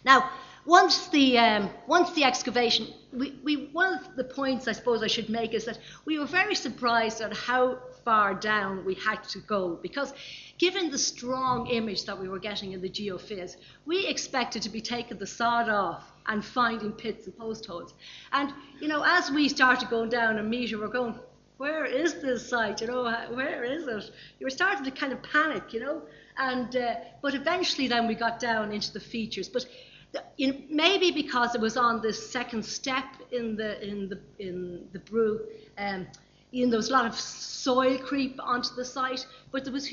Now, 0.06 0.29
once 0.65 1.08
the, 1.08 1.38
um, 1.38 1.70
once 1.88 2.12
the 2.13 2.24
excavation, 2.24 2.88
we, 3.12 3.39
we, 3.44 3.70
one 3.72 3.94
of 3.94 4.15
the 4.15 4.24
points 4.24 4.68
I 4.68 4.74
suppose 4.74 5.03
I 5.03 5.08
should 5.08 5.29
make 5.29 5.53
is 5.53 5.65
that 5.65 5.79
we 6.06 6.20
were 6.20 6.25
very 6.25 6.56
surprised 6.56 7.22
at 7.22 7.34
how 7.34 7.79
far 8.03 8.34
down 8.34 8.86
we 8.86 8.96
had 8.96 9.24
to 9.25 9.39
go 9.39 9.77
because 9.82 10.13
given 10.58 10.89
the 10.89 10.98
strong 10.98 11.68
image 11.68 12.06
that 12.06 12.20
we 12.20 12.27
were 12.29 12.39
getting 12.39 12.72
in 12.74 12.82
the 12.82 12.89
geophys, 12.89 13.56
we 13.86 14.06
expected 14.08 14.62
to 14.63 14.70
be 14.70 14.82
taking 14.82 15.18
the 15.18 15.27
sod 15.27 15.70
off 15.70 16.12
and 16.29 16.45
finding 16.45 16.91
pits 16.93 17.25
and 17.25 17.36
postholes. 17.38 17.93
And, 18.31 18.53
you 18.79 18.88
know, 18.88 19.03
as 19.05 19.29
we 19.31 19.50
started 19.50 19.89
going 19.89 20.09
down 20.09 20.38
a 20.38 20.43
meter, 20.43 20.79
we're 20.79 20.88
going, 20.88 21.19
where 21.57 21.86
is 21.86 22.21
this 22.21 22.48
site? 22.48 22.79
You 22.79 22.88
know, 22.88 23.03
where 23.33 23.65
is 23.65 23.86
it? 23.86 24.12
You 24.39 24.45
were 24.45 24.50
starting 24.50 24.86
to 24.86 24.91
kind 24.91 25.12
of 25.12 25.21
panic, 25.21 25.74
you 25.74 25.81
know. 25.81 26.03
And 26.38 26.74
uh, 26.74 26.95
but 27.21 27.36
eventually, 27.36 27.89
then 27.89 28.07
we 28.07 28.15
got 28.15 28.39
down 28.39 28.71
into 28.71 28.93
the 28.93 29.00
features. 29.01 29.50
But 29.50 29.65
the, 30.13 30.24
maybe 30.69 31.12
because 31.12 31.55
it 31.55 31.59
was 31.59 31.75
on 31.75 32.01
this 32.01 32.31
second 32.31 32.63
step 32.63 33.03
in 33.31 33.57
the 33.57 33.86
in 33.86 34.07
the 34.07 34.19
in 34.39 34.88
the 34.93 35.00
Brú, 35.00 35.41
um, 35.77 36.07
you 36.51 36.65
know, 36.65 36.72
there 36.72 36.77
was 36.77 36.89
a 36.89 36.94
lot 36.94 37.06
of 37.06 37.15
soil 37.15 37.98
creep 37.98 38.39
onto 38.41 38.74
the 38.75 38.86
site, 38.86 39.25
but 39.51 39.63
there 39.63 39.74
was 39.74 39.89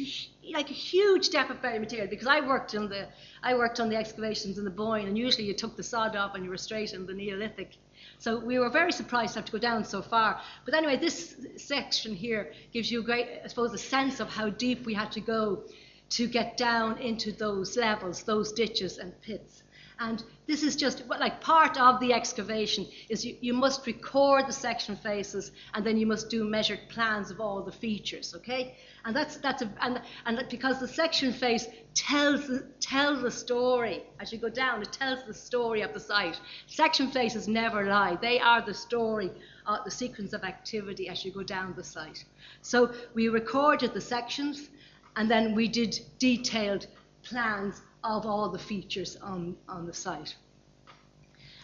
like 0.53 0.71
a 0.71 0.75
huge 0.75 1.31
depth 1.31 1.51
of 1.51 1.61
buried 1.61 1.81
material 1.81 2.09
because 2.09 2.27
I 2.27 2.41
worked 2.41 2.75
on 2.75 2.89
the 2.89 3.09
I 3.43 3.55
worked 3.55 3.81
on 3.81 3.89
the 3.89 3.97
excavations 3.97 4.59
in 4.59 4.65
the 4.65 4.71
Boyne, 4.71 5.07
and 5.07 5.19
usually 5.19 5.45
you 5.45 5.55
took 5.55 5.77
the 5.77 5.83
sod 5.83 6.17
off 6.17 6.35
and 6.35 6.45
you 6.45 6.51
were 6.51 6.57
straight 6.57 6.93
in 6.93 7.07
the 7.07 7.13
Neolithic. 7.13 7.77
So 8.19 8.39
we 8.39 8.59
were 8.59 8.71
very 8.71 8.93
surprised 8.93 9.35
to 9.35 9.41
have 9.41 9.47
to 9.47 9.53
go 9.53 9.59
down 9.59 9.85
so 9.85 10.01
far. 10.01 10.41
But 10.65 10.75
anyway, 10.75 10.97
this 10.97 11.37
section 11.57 12.15
here 12.15 12.53
gives 12.73 12.91
you 12.91 13.01
a 13.01 13.03
great, 13.03 13.41
I 13.45 13.49
suppose, 13.49 13.75
a 13.75 13.79
sense 13.79 14.21
of 14.21 14.29
how 14.29 14.49
deep 14.49 14.87
we 14.87 14.95
had 14.95 15.13
to 15.13 15.21
go 15.21 15.65
to 16.11 16.27
get 16.27 16.57
down 16.57 16.99
into 16.99 17.33
those 17.33 17.77
levels, 17.77 18.23
those 18.23 18.53
ditches 18.53 18.99
and 18.99 19.21
pits. 19.23 19.63
And 19.99 20.23
this 20.47 20.63
is 20.63 20.77
just 20.77 21.07
like 21.09 21.41
part 21.41 21.81
of 21.81 22.01
the 22.01 22.13
excavation 22.13 22.87
is 23.09 23.25
you, 23.25 23.37
you 23.41 23.55
must 23.55 23.87
record 23.87 24.47
the 24.47 24.53
section 24.53 24.95
faces 24.95 25.53
and 25.73 25.87
then 25.87 25.97
you 25.97 26.07
must 26.07 26.29
do 26.29 26.45
measured 26.45 26.81
plans 26.91 27.31
of 27.31 27.41
all 27.41 27.63
the 27.63 27.73
features, 27.73 28.35
okay? 28.37 28.77
And 29.07 29.17
that's 29.17 29.39
that's 29.39 29.63
a, 29.63 29.73
and 29.81 30.03
and 30.27 30.45
because 30.51 30.81
the 30.81 30.89
section 30.89 31.33
face 31.33 31.67
tells 31.95 32.51
tells 32.81 33.23
the 33.23 33.31
story 33.31 34.03
as 34.21 34.33
you 34.33 34.39
go 34.39 34.51
down, 34.51 34.83
it 34.83 34.93
tells 34.93 35.25
the 35.25 35.33
story 35.33 35.81
of 35.81 35.95
the 35.95 36.01
site. 36.01 36.39
Section 36.67 37.11
faces 37.11 37.49
never 37.49 37.87
lie; 37.87 38.19
they 38.21 38.39
are 38.39 38.61
the 38.61 38.75
story, 38.75 39.31
of 39.67 39.85
the 39.85 39.91
sequence 39.91 40.35
of 40.35 40.45
activity 40.45 41.09
as 41.09 41.25
you 41.25 41.33
go 41.33 41.43
down 41.43 41.75
the 41.75 41.85
site. 41.85 42.25
So 42.61 42.93
we 43.15 43.29
recorded 43.29 43.95
the 43.95 44.01
sections, 44.01 44.69
and 45.17 45.31
then 45.31 45.55
we 45.55 45.69
did 45.69 45.99
detailed 46.19 46.87
plans 47.23 47.81
of 48.07 48.27
all 48.27 48.49
the 48.49 48.59
features 48.59 49.17
on, 49.17 49.57
on 49.69 49.87
the 49.87 49.93
site. 49.93 50.35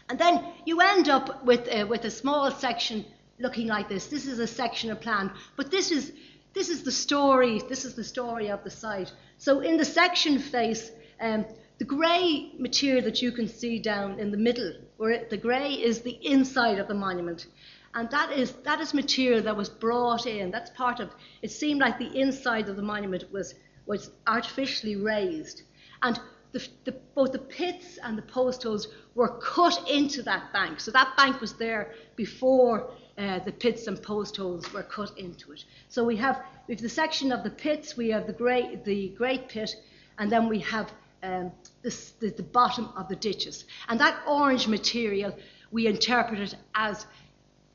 And 0.09 0.19
then 0.19 0.45
you 0.67 0.81
end 0.81 1.09
up 1.09 1.45
with, 1.45 1.69
uh, 1.69 1.87
with 1.89 2.05
a 2.05 2.11
small 2.11 2.51
section 2.51 3.05
looking 3.39 3.69
like 3.69 3.89
this. 3.89 4.07
This 4.07 4.27
is 4.27 4.39
a 4.39 4.47
section 4.47 4.91
of 4.91 5.01
plan, 5.01 5.31
but 5.57 5.71
this 5.71 5.91
is, 5.91 6.13
this 6.53 6.69
is 6.69 6.83
the 6.83 6.93
story, 6.93 7.63
this 7.69 7.85
is 7.85 7.95
the 7.95 8.05
story 8.05 8.51
of 8.51 8.63
the 8.65 8.71
site. 8.71 9.13
So 9.39 9.61
in 9.61 9.77
the 9.77 9.85
section 9.85 10.39
face, 10.39 10.91
um, 11.21 11.47
the 11.79 11.85
grey 11.85 12.53
material 12.59 13.03
that 13.05 13.23
you 13.23 13.33
can 13.33 13.49
see 13.49 13.79
down 13.79 14.19
in 14.21 14.31
the 14.31 14.37
middle, 14.37 14.75
where 14.99 15.11
it, 15.11 15.31
the 15.31 15.37
grey 15.37 15.73
is 15.73 16.03
the 16.03 16.19
inside 16.23 16.79
of 16.79 16.89
the 16.89 16.95
monument. 16.95 17.47
And 17.95 18.11
that 18.11 18.33
is, 18.33 18.53
that 18.65 18.81
is 18.81 18.95
material 18.95 19.43
that 19.43 19.57
was 19.57 19.69
brought 19.69 20.27
in. 20.27 20.51
That's 20.51 20.71
part 20.71 21.01
of, 21.01 21.11
it 21.43 21.51
seemed 21.51 21.81
like 21.81 21.99
the 21.99 22.19
inside 22.19 22.69
of 22.69 22.77
the 22.77 22.83
monument 22.83 23.31
was, 23.33 23.55
was 23.87 24.11
artificially 24.27 24.97
raised. 24.97 25.63
And 26.03 26.19
the, 26.53 26.69
the, 26.85 26.93
both 27.15 27.33
the 27.33 27.39
pits 27.39 27.99
and 28.03 28.17
the 28.17 28.23
post 28.23 28.63
holes 28.63 28.89
were 29.15 29.29
cut 29.41 29.89
into 29.89 30.23
that 30.23 30.53
bank. 30.53 30.81
So 30.81 30.91
that 30.91 31.17
bank 31.17 31.41
was 31.41 31.55
there 31.55 31.93
before 32.17 32.91
uh, 33.19 33.39
the 33.41 33.53
pits 33.53 33.87
and 33.87 34.03
post 34.03 34.37
holes 34.37 34.73
were 34.73 34.83
cut 34.83 35.17
into 35.19 35.53
it. 35.53 35.65
So 35.89 36.05
we 36.05 36.17
have, 36.17 36.43
we 36.69 36.75
have 36.75 36.83
the 36.83 36.89
section 36.89 37.33
of 37.33 37.43
the 37.43 37.51
pits, 37.51 37.97
we 37.97 38.11
have 38.11 38.27
the 38.27 38.33
great, 38.33 38.85
the 38.85 39.09
great 39.17 39.49
pit, 39.49 39.75
and 40.19 40.31
then 40.31 40.49
we 40.49 40.59
have 40.61 40.93
um, 41.23 41.53
this, 41.83 42.13
the, 42.21 42.31
the 42.31 42.43
bottom 42.43 42.91
of 42.97 43.09
the 43.09 43.17
ditches. 43.17 43.65
And 43.89 43.99
that 44.01 44.21
orange 44.27 44.67
material 44.69 45.35
we 45.73 45.87
interpreted 45.87 46.55
as 46.75 47.07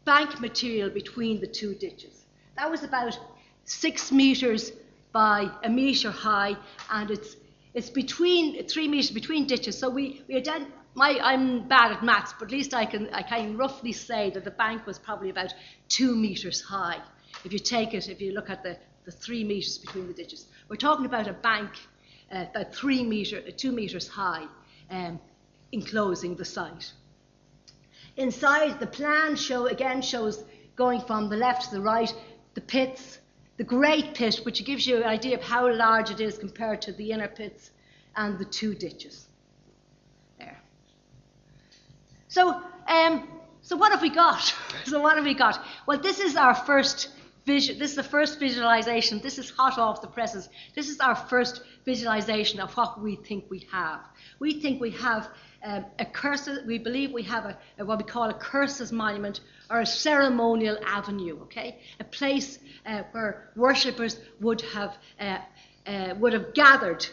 bank 0.05 0.39
material 0.39 0.89
between 0.89 1.41
the 1.41 1.47
two 1.47 1.73
ditches. 1.75 2.25
That 2.55 2.69
was 2.69 2.83
about 2.83 3.19
six 3.65 4.11
metres 4.11 4.71
by 5.11 5.49
a 5.63 5.69
metre 5.69 6.11
high, 6.11 6.55
and 6.91 7.11
it's 7.11 7.35
it's 7.73 7.89
between 7.89 8.67
three 8.67 8.87
meters 8.87 9.11
between 9.11 9.47
ditches. 9.47 9.77
So 9.77 9.89
we, 9.89 10.23
we 10.27 10.41
ident- 10.41 10.71
my, 10.95 11.19
I'm 11.21 11.67
bad 11.67 11.91
at 11.91 12.03
maths, 12.03 12.33
but 12.39 12.45
at 12.45 12.51
least 12.51 12.73
I 12.73 12.85
can, 12.85 13.09
I 13.13 13.21
can 13.21 13.57
roughly 13.57 13.91
say 13.91 14.31
that 14.31 14.43
the 14.43 14.51
bank 14.51 14.85
was 14.85 14.97
probably 14.97 15.29
about 15.29 15.53
two 15.89 16.15
meters 16.15 16.61
high. 16.61 16.99
If 17.45 17.53
you 17.53 17.59
take 17.59 17.93
it, 17.93 18.09
if 18.09 18.19
you 18.19 18.33
look 18.33 18.49
at 18.49 18.63
the, 18.63 18.77
the 19.05 19.11
three 19.11 19.43
meters 19.43 19.77
between 19.77 20.07
the 20.07 20.13
ditches, 20.13 20.47
we're 20.69 20.77
talking 20.77 21.05
about 21.05 21.27
a 21.27 21.33
bank 21.33 21.69
uh, 22.31 22.45
about 22.53 22.73
three 22.73 23.03
meter, 23.03 23.41
uh, 23.47 23.51
two 23.55 23.71
meters 23.71 24.07
high, 24.07 24.45
um, 24.89 25.19
enclosing 25.71 26.35
the 26.35 26.45
site. 26.45 26.91
Inside, 28.15 28.79
the 28.79 28.87
plan 28.87 29.35
show 29.35 29.67
again 29.67 30.01
shows 30.01 30.43
going 30.75 31.01
from 31.01 31.29
the 31.29 31.37
left 31.37 31.69
to 31.69 31.75
the 31.75 31.81
right, 31.81 32.13
the 32.53 32.61
pits, 32.61 33.19
the 33.57 33.63
Great 33.63 34.13
Pit, 34.13 34.41
which 34.43 34.63
gives 34.65 34.85
you 34.85 34.97
an 34.97 35.03
idea 35.03 35.35
of 35.35 35.43
how 35.43 35.71
large 35.71 36.11
it 36.11 36.19
is 36.19 36.37
compared 36.37 36.81
to 36.83 36.91
the 36.93 37.11
inner 37.11 37.27
pits, 37.27 37.71
and 38.15 38.37
the 38.39 38.45
two 38.45 38.73
ditches. 38.73 39.27
There. 40.39 40.59
So, 42.27 42.61
um, 42.87 43.27
so 43.61 43.75
what 43.75 43.91
have 43.91 44.01
we 44.01 44.09
got? 44.09 44.55
so 44.85 45.01
what 45.01 45.15
have 45.15 45.25
we 45.25 45.33
got? 45.33 45.63
Well, 45.87 45.99
this 45.99 46.19
is 46.19 46.35
our 46.35 46.55
first 46.55 47.09
vision. 47.45 47.79
This 47.79 47.91
is 47.91 47.95
the 47.95 48.03
first 48.03 48.39
visualization. 48.39 49.19
This 49.21 49.39
is 49.39 49.49
hot 49.49 49.79
off 49.79 50.01
the 50.01 50.07
presses. 50.07 50.49
This 50.75 50.89
is 50.89 50.99
our 50.99 51.15
first 51.15 51.61
visualization 51.85 52.59
of 52.59 52.75
what 52.75 53.01
we 53.01 53.15
think 53.15 53.45
we 53.49 53.67
have. 53.71 54.01
We 54.39 54.61
think 54.61 54.81
we 54.81 54.91
have 54.91 55.29
um, 55.63 55.85
a 55.97 56.05
curse. 56.05 56.49
We 56.67 56.77
believe 56.77 57.11
we 57.11 57.23
have 57.23 57.45
a, 57.45 57.57
a, 57.79 57.85
what 57.85 57.97
we 57.97 58.03
call 58.03 58.29
a 58.29 58.33
cursus 58.33 58.91
monument 58.91 59.39
or 59.69 59.81
a 59.81 59.85
ceremonial 59.85 60.77
avenue. 60.85 61.39
Okay, 61.43 61.79
a 61.99 62.03
place 62.03 62.59
uh, 62.85 63.03
where 63.11 63.51
worshippers 63.55 64.19
would 64.41 64.61
have 64.61 64.97
uh, 65.19 65.39
uh, 65.85 66.13
would 66.19 66.33
have 66.33 66.53
gathered 66.53 67.05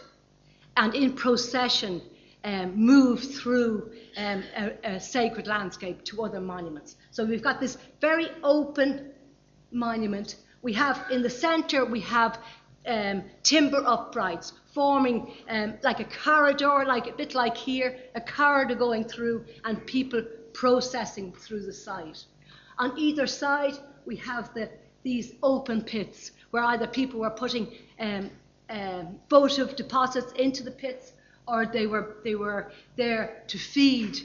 and 0.76 0.94
in 0.94 1.12
procession 1.12 2.02
um, 2.44 2.74
move 2.74 3.20
through 3.22 3.92
um, 4.16 4.42
a, 4.56 4.72
a, 4.84 5.00
sacred 5.00 5.46
landscape 5.46 6.04
to 6.04 6.22
other 6.22 6.40
monuments. 6.40 6.96
So 7.10 7.24
we've 7.24 7.42
got 7.42 7.60
this 7.60 7.78
very 8.00 8.28
open 8.42 9.12
monument. 9.70 10.36
We 10.60 10.74
have 10.74 11.06
in 11.10 11.22
the 11.22 11.30
centre 11.30 11.84
we 11.84 12.00
have 12.00 12.38
um, 12.86 13.24
timber 13.42 13.82
uprights 13.86 14.52
forming 14.74 15.32
um, 15.48 15.74
like 15.82 16.00
a 16.00 16.04
corridor, 16.04 16.84
like 16.84 17.06
a 17.06 17.12
bit 17.12 17.34
like 17.34 17.56
here, 17.56 17.96
a 18.14 18.20
corridor 18.20 18.74
going 18.74 19.04
through, 19.04 19.44
and 19.64 19.86
people 19.86 20.22
processing 20.52 21.32
through 21.32 21.64
the 21.64 21.72
site. 21.72 22.24
On 22.78 22.98
either 22.98 23.26
side, 23.26 23.74
we 24.06 24.16
have 24.16 24.52
the, 24.54 24.70
these 25.02 25.34
open 25.42 25.82
pits 25.82 26.32
where 26.50 26.64
either 26.64 26.86
people 26.86 27.20
were 27.20 27.30
putting 27.30 27.68
um, 28.00 28.30
um, 28.70 29.18
votive 29.28 29.76
deposits 29.76 30.32
into 30.32 30.62
the 30.62 30.70
pits 30.70 31.12
or 31.46 31.66
they 31.66 31.86
were, 31.86 32.16
they 32.24 32.34
were 32.34 32.72
there 32.96 33.42
to 33.48 33.58
feed 33.58 34.18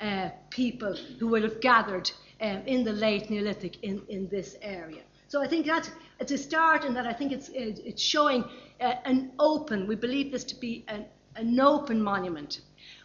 uh, 0.00 0.30
people 0.50 0.94
who 1.18 1.28
would 1.28 1.42
have 1.42 1.60
gathered 1.60 2.10
um, 2.40 2.62
in 2.66 2.84
the 2.84 2.92
late 2.92 3.28
Neolithic 3.28 3.82
in, 3.82 4.02
in 4.08 4.28
this 4.28 4.56
area. 4.62 5.02
So 5.28 5.42
I 5.42 5.46
think 5.46 5.66
that's 5.66 5.90
it's 6.18 6.32
a 6.32 6.38
start 6.38 6.84
in 6.84 6.94
that 6.94 7.06
I 7.06 7.12
think 7.12 7.32
it's, 7.32 7.50
it's 7.54 8.02
showing 8.02 8.44
uh, 8.80 8.94
an 9.04 9.32
open, 9.38 9.86
we 9.86 9.94
believe 9.94 10.32
this 10.32 10.44
to 10.44 10.54
be 10.54 10.84
an, 10.88 11.06
an 11.36 11.58
open 11.60 12.02
monument. 12.02 12.60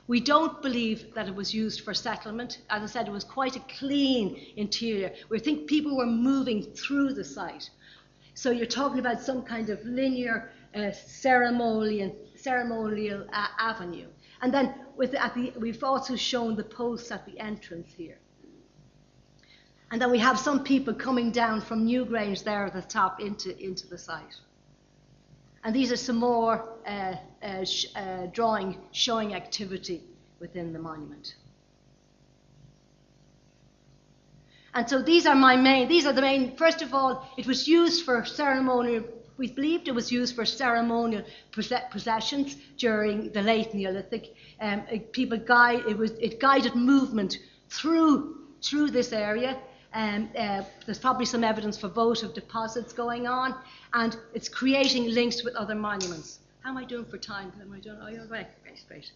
We 0.07 0.19
don't 0.19 0.61
believe 0.61 1.13
that 1.15 1.27
it 1.27 1.35
was 1.35 1.53
used 1.53 1.81
for 1.81 1.93
settlement. 1.93 2.59
As 2.69 2.83
I 2.83 2.85
said, 2.85 3.07
it 3.07 3.11
was 3.11 3.23
quite 3.23 3.55
a 3.55 3.61
clean 3.79 4.39
interior. 4.55 5.13
We 5.29 5.39
think 5.39 5.67
people 5.67 5.97
were 5.97 6.05
moving 6.05 6.61
through 6.61 7.13
the 7.13 7.23
site. 7.23 7.69
So 8.35 8.51
you're 8.51 8.67
talking 8.67 8.99
about 8.99 9.21
some 9.21 9.41
kind 9.41 9.69
of 9.69 9.83
linear 9.83 10.51
uh, 10.75 10.91
ceremonial, 10.91 12.15
ceremonial 12.35 13.25
uh, 13.33 13.47
avenue. 13.59 14.07
And 14.41 14.53
then 14.53 14.75
with, 14.95 15.11
the, 15.11 15.53
we've 15.57 15.83
also 15.83 16.15
shown 16.15 16.55
the 16.55 16.63
posts 16.63 17.11
at 17.11 17.25
the 17.25 17.39
entrance 17.39 17.91
here. 17.97 18.19
And 19.91 20.01
then 20.01 20.11
we 20.11 20.19
have 20.19 20.37
some 20.37 20.63
people 20.63 20.93
coming 20.93 21.31
down 21.31 21.61
from 21.61 21.87
Newgrange 21.87 22.43
there 22.43 22.65
at 22.65 22.73
the 22.73 22.81
top 22.81 23.21
into, 23.21 23.57
into 23.63 23.87
the 23.87 23.97
site. 23.97 24.35
And 25.63 25.75
these 25.75 25.91
are 25.91 25.97
some 25.97 26.17
more 26.17 26.77
uh, 26.85 27.15
sh- 27.63 27.85
uh, 27.95 28.27
drawing 28.33 28.77
showing 28.91 29.33
activity 29.33 30.01
within 30.39 30.73
the 30.73 30.79
monument. 30.79 31.35
And 34.75 34.89
so 34.89 35.01
these 35.01 35.25
are 35.25 35.35
my 35.35 35.55
main, 35.55 35.87
these 35.87 36.05
are 36.05 36.11
the 36.11 36.21
main, 36.21 36.57
first 36.57 36.81
of 36.81 36.93
all, 36.93 37.25
it 37.37 37.47
was 37.47 37.65
used 37.65 38.03
for 38.03 38.25
ceremonial, 38.25 39.05
we 39.37 39.47
believed 39.51 39.87
it 39.87 39.95
was 39.95 40.11
used 40.11 40.35
for 40.35 40.45
ceremonial 40.45 41.23
processions 41.51 42.57
during 42.77 43.31
the 43.31 43.41
late 43.41 43.73
Neolithic. 43.73 44.35
Um, 44.59 44.83
it, 44.91 45.13
people 45.13 45.37
guide, 45.37 45.83
it, 45.87 45.97
was, 45.97 46.11
it 46.11 46.41
guided 46.41 46.75
movement 46.75 47.37
through, 47.69 48.37
through 48.61 48.91
this 48.91 49.13
area. 49.13 49.57
Um, 49.93 50.29
uh, 50.37 50.63
there's 50.85 50.99
probably 50.99 51.25
some 51.25 51.45
evidence 51.45 51.77
for 51.77 51.87
votive 51.87 52.33
deposits 52.33 52.91
going 52.91 53.27
on, 53.27 53.55
and 53.93 54.17
it's 54.33 54.49
creating 54.49 55.09
links 55.13 55.41
with 55.45 55.55
other 55.55 55.75
monuments. 55.75 56.39
How 56.65 56.71
am 56.71 56.77
I 56.77 56.83
doing 56.83 57.05
for 57.05 57.19
time? 57.19 57.53
Am 57.61 57.71
I 57.71 57.79
doing? 57.79 57.99
Oh, 58.01 58.07
you're 58.07 58.25
right. 58.25 58.47
Great, 58.63 58.83
great. 58.87 59.11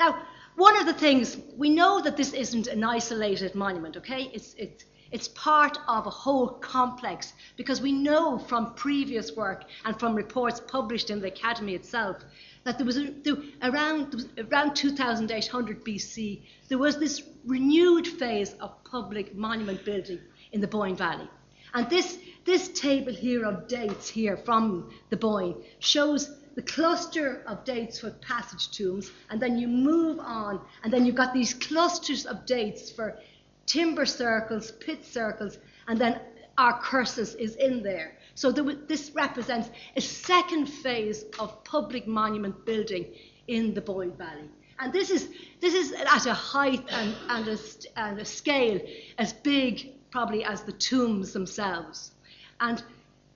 Now, 0.00 0.20
one 0.56 0.76
of 0.76 0.84
the 0.84 0.94
things 0.94 1.36
we 1.56 1.70
know 1.70 2.02
that 2.02 2.16
this 2.16 2.32
isn't 2.32 2.66
an 2.66 2.82
isolated 2.82 3.54
monument. 3.54 3.96
Okay, 3.98 4.32
it's 4.34 4.52
it's 4.58 4.84
it's 5.12 5.28
part 5.28 5.78
of 5.86 6.08
a 6.08 6.10
whole 6.10 6.48
complex 6.48 7.34
because 7.56 7.80
we 7.80 7.92
know 7.92 8.36
from 8.36 8.74
previous 8.74 9.36
work 9.36 9.66
and 9.84 9.96
from 10.00 10.16
reports 10.16 10.58
published 10.58 11.08
in 11.08 11.20
the 11.20 11.28
Academy 11.28 11.76
itself 11.76 12.16
that 12.64 12.78
there 12.78 12.84
was 12.84 12.96
a, 12.96 13.12
there, 13.22 13.36
around, 13.62 14.28
around 14.36 14.74
2800 14.74 15.84
BC, 15.84 16.42
there 16.66 16.78
was 16.78 16.98
this 16.98 17.22
renewed 17.44 18.08
phase 18.08 18.54
of 18.54 18.82
public 18.82 19.36
monument 19.36 19.84
building 19.84 20.18
in 20.50 20.60
the 20.60 20.66
Boyne 20.66 20.96
Valley. 20.96 21.28
And 21.74 21.88
this, 21.90 22.18
this 22.44 22.68
table 22.68 23.12
here 23.12 23.44
of 23.44 23.68
dates 23.68 24.08
here 24.08 24.36
from 24.36 24.90
the 25.10 25.16
Boyne 25.16 25.62
shows 25.78 26.35
the 26.56 26.62
cluster 26.62 27.42
of 27.46 27.64
dates 27.64 28.00
for 28.00 28.10
passage 28.10 28.70
tombs, 28.70 29.12
and 29.30 29.40
then 29.40 29.58
you 29.58 29.68
move 29.68 30.18
on, 30.18 30.60
and 30.82 30.92
then 30.92 31.04
you've 31.04 31.14
got 31.14 31.32
these 31.32 31.54
clusters 31.54 32.24
of 32.24 32.44
dates 32.46 32.90
for 32.90 33.16
timber 33.66 34.06
circles, 34.06 34.72
pit 34.72 35.04
circles, 35.04 35.58
and 35.86 36.00
then 36.00 36.18
our 36.56 36.80
cursus 36.80 37.34
is 37.34 37.56
in 37.56 37.82
there. 37.82 38.16
So 38.34 38.50
this 38.50 39.12
represents 39.14 39.70
a 39.96 40.00
second 40.00 40.66
phase 40.66 41.24
of 41.38 41.62
public 41.64 42.06
monument 42.06 42.64
building 42.64 43.06
in 43.48 43.74
the 43.74 43.80
Boyne 43.82 44.16
Valley. 44.16 44.48
And 44.78 44.92
this 44.92 45.10
is, 45.10 45.28
this 45.60 45.74
is 45.74 45.92
at 45.92 46.26
a 46.26 46.34
height 46.34 46.84
and, 46.90 47.14
and, 47.28 47.48
a, 47.48 47.58
and 47.96 48.18
a 48.18 48.24
scale 48.24 48.80
as 49.18 49.32
big, 49.32 49.92
probably, 50.10 50.44
as 50.44 50.62
the 50.62 50.72
tombs 50.72 51.32
themselves. 51.32 52.12
And 52.60 52.82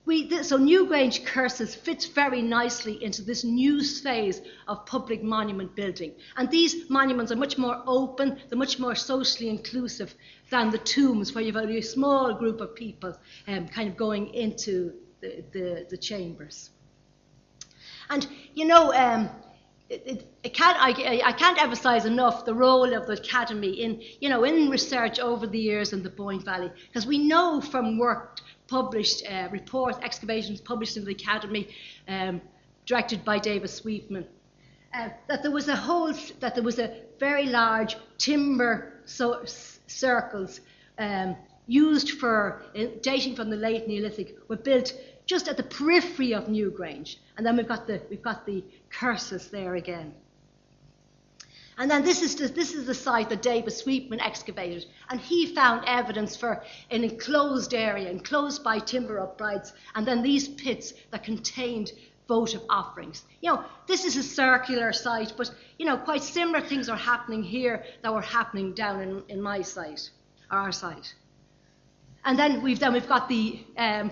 we, 0.05 0.43
so 0.43 0.57
Newgrange 0.57 1.25
Cursus 1.25 1.75
fits 1.75 2.07
very 2.07 2.41
nicely 2.41 3.03
into 3.03 3.21
this 3.21 3.43
new 3.43 3.83
phase 3.83 4.41
of 4.67 4.85
public 4.85 5.21
monument 5.21 5.75
building. 5.75 6.13
And 6.37 6.49
these 6.49 6.89
monuments 6.89 7.31
are 7.31 7.35
much 7.35 7.57
more 7.57 7.83
open, 7.85 8.39
they're 8.49 8.57
much 8.57 8.79
more 8.79 8.95
socially 8.95 9.49
inclusive 9.49 10.15
than 10.49 10.71
the 10.71 10.79
tombs, 10.79 11.35
where 11.35 11.43
you've 11.43 11.55
only 11.55 11.77
a 11.77 11.83
small 11.83 12.33
group 12.33 12.61
of 12.61 12.75
people 12.75 13.15
um, 13.47 13.67
kind 13.67 13.89
of 13.89 13.95
going 13.95 14.33
into 14.33 14.93
the, 15.21 15.43
the, 15.51 15.87
the 15.89 15.97
chambers. 15.97 16.71
And, 18.09 18.27
you 18.55 18.65
know, 18.65 18.91
um, 18.93 19.29
it, 19.91 20.27
it, 20.43 20.53
can't, 20.53 20.77
I, 20.79 21.21
I, 21.23 21.31
can't 21.33 21.61
emphasize 21.61 22.05
enough 22.05 22.45
the 22.45 22.53
role 22.53 22.93
of 22.93 23.07
the 23.07 23.13
academy 23.13 23.81
in, 23.81 24.01
you 24.19 24.29
know, 24.29 24.45
in 24.45 24.69
research 24.69 25.19
over 25.19 25.45
the 25.45 25.59
years 25.59 25.93
in 25.93 26.01
the 26.01 26.09
Boyne 26.09 26.43
Valley, 26.43 26.71
because 26.87 27.05
we 27.05 27.17
know 27.17 27.59
from 27.59 27.97
work 27.97 28.39
published 28.71 29.21
uh, 29.29 29.49
reports, 29.51 29.97
excavations 30.01 30.61
published 30.61 30.95
in 30.95 31.03
the 31.03 31.11
Academy, 31.11 31.67
um, 32.07 32.41
directed 32.85 33.23
by 33.25 33.37
David 33.37 33.69
Sweetman, 33.69 34.25
uh, 34.97 35.09
that 35.27 35.43
there 35.43 35.51
was 35.51 35.67
a 35.67 35.75
whole, 35.75 36.13
that 36.39 36.55
there 36.55 36.63
was 36.63 36.79
a 36.79 36.89
very 37.19 37.47
large 37.47 37.97
timber 38.17 38.93
so, 39.03 39.43
circles 39.87 40.61
um, 40.97 41.35
used 41.67 42.11
for 42.11 42.63
uh, 42.73 42.85
dating 43.01 43.35
from 43.35 43.49
the 43.49 43.57
late 43.57 43.89
Neolithic 43.89 44.37
were 44.47 44.55
built 44.55 44.93
just 45.25 45.49
at 45.49 45.57
the 45.57 45.63
periphery 45.63 46.33
of 46.33 46.45
Newgrange, 46.45 47.17
and 47.35 47.45
then 47.45 47.57
we've 47.57 47.67
got 47.67 47.87
the 47.87 48.01
we've 48.09 48.23
got 48.31 48.45
the 48.45 48.63
cursus 48.89 49.47
there 49.47 49.75
again. 49.75 50.13
And 51.81 51.89
then 51.89 52.03
this 52.03 52.21
is, 52.21 52.35
the, 52.35 52.47
this 52.47 52.75
is 52.75 52.85
the 52.85 52.93
site 52.93 53.27
that 53.29 53.41
David 53.41 53.73
Sweetman 53.73 54.19
excavated, 54.19 54.85
and 55.09 55.19
he 55.19 55.47
found 55.55 55.83
evidence 55.87 56.35
for 56.35 56.61
an 56.91 57.03
enclosed 57.03 57.73
area, 57.73 58.07
enclosed 58.07 58.63
by 58.63 58.77
timber 58.77 59.19
uprights, 59.19 59.73
and 59.95 60.05
then 60.05 60.21
these 60.21 60.47
pits 60.47 60.93
that 61.09 61.23
contained 61.23 61.93
votive 62.27 62.61
offerings. 62.69 63.23
You 63.41 63.53
know, 63.53 63.65
this 63.87 64.05
is 64.05 64.15
a 64.15 64.21
circular 64.21 64.93
site, 64.93 65.33
but 65.35 65.49
you 65.79 65.87
know, 65.87 65.97
quite 65.97 66.21
similar 66.21 66.61
things 66.61 66.87
are 66.87 66.95
happening 66.95 67.41
here 67.41 67.83
that 68.03 68.13
were 68.13 68.21
happening 68.21 68.75
down 68.75 69.01
in, 69.01 69.23
in 69.27 69.41
my 69.41 69.63
site, 69.63 70.11
our 70.51 70.71
site. 70.71 71.15
And 72.25 72.37
then 72.37 72.61
we've 72.61 72.79
then 72.79 72.93
we've 72.93 73.09
got 73.09 73.27
the 73.27 73.59
um, 73.77 74.11